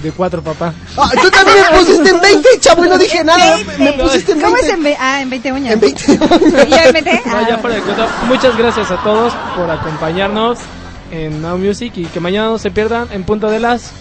[0.04, 0.74] de cuatro, papá.
[0.98, 3.56] Ah, tú también me pusiste en 20, chavo, no dije nada.
[3.56, 3.80] 20.
[3.84, 4.46] Me pusiste en 20.
[4.46, 5.74] ¿Cómo es en, ah, en 20 uñas?
[5.74, 6.70] En 20 uñas.
[6.70, 6.96] ¿Ya en
[7.26, 7.46] ah.
[7.50, 8.08] ya fuera de cuenta.
[8.28, 10.60] Muchas gracias a todos por acompañarnos
[11.12, 13.92] en Now Music y que mañana no se pierdan en punto de las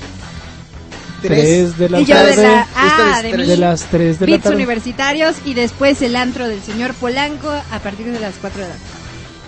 [1.22, 2.32] 3 de la y tarde.
[2.32, 4.54] Ah, de, la, ah, de, de, las 3 de la tarde.
[4.54, 8.72] universitarios y después el antro del señor Polanco a partir de las 4 de la
[8.74, 8.97] tarde.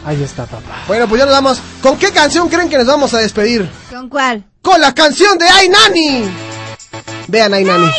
[0.04, 0.84] Ahí está, papá.
[0.88, 1.58] Bueno, pues ya nos vamos.
[1.82, 3.68] ¿Con qué canción creen que nos vamos a despedir?
[3.90, 4.44] ¿Con cuál?
[4.62, 6.22] Con la canción de Ay Nani.
[7.28, 7.90] Vean Ay Nani.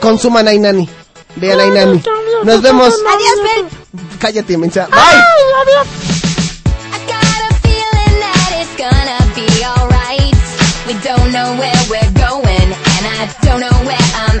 [0.00, 0.88] Consuman Ay Nani.
[1.36, 2.02] Vean Ay Nani.
[2.42, 2.88] Nos vemos.
[2.92, 4.18] Adiós, Bel.
[4.18, 4.88] Cállate, mensa.
[4.88, 5.22] Bye.
[5.62, 5.88] adiós.
[13.48, 14.40] don't know where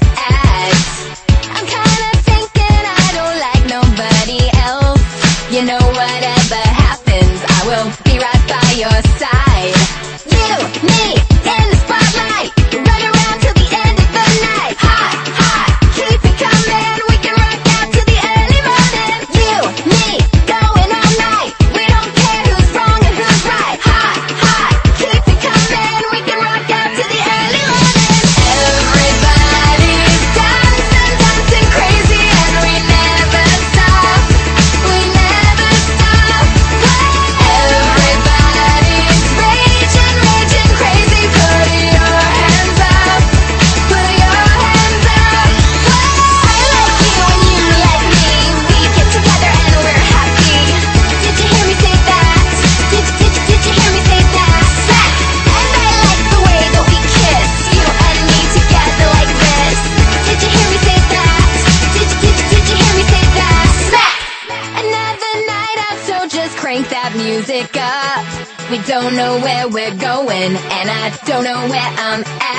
[71.06, 72.53] I don't know where I'm at.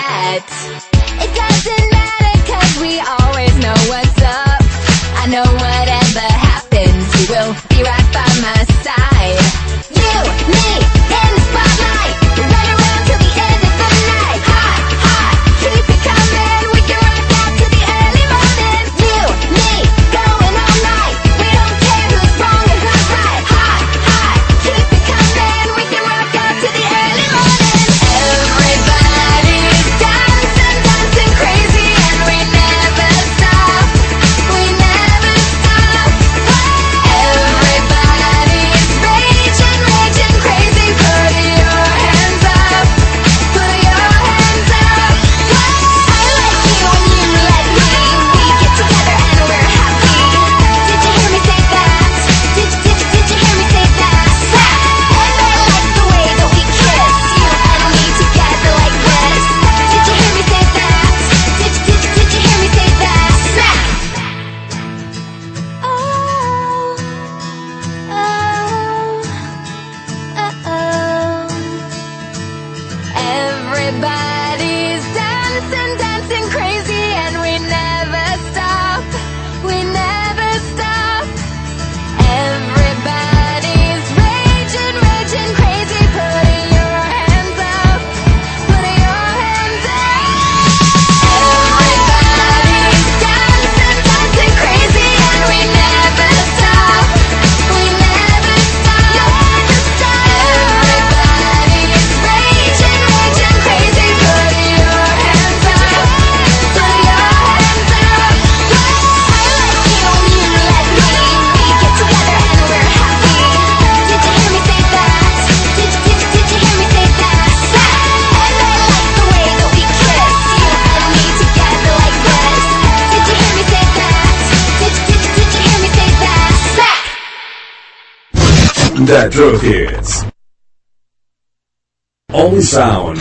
[132.75, 133.17] Sound.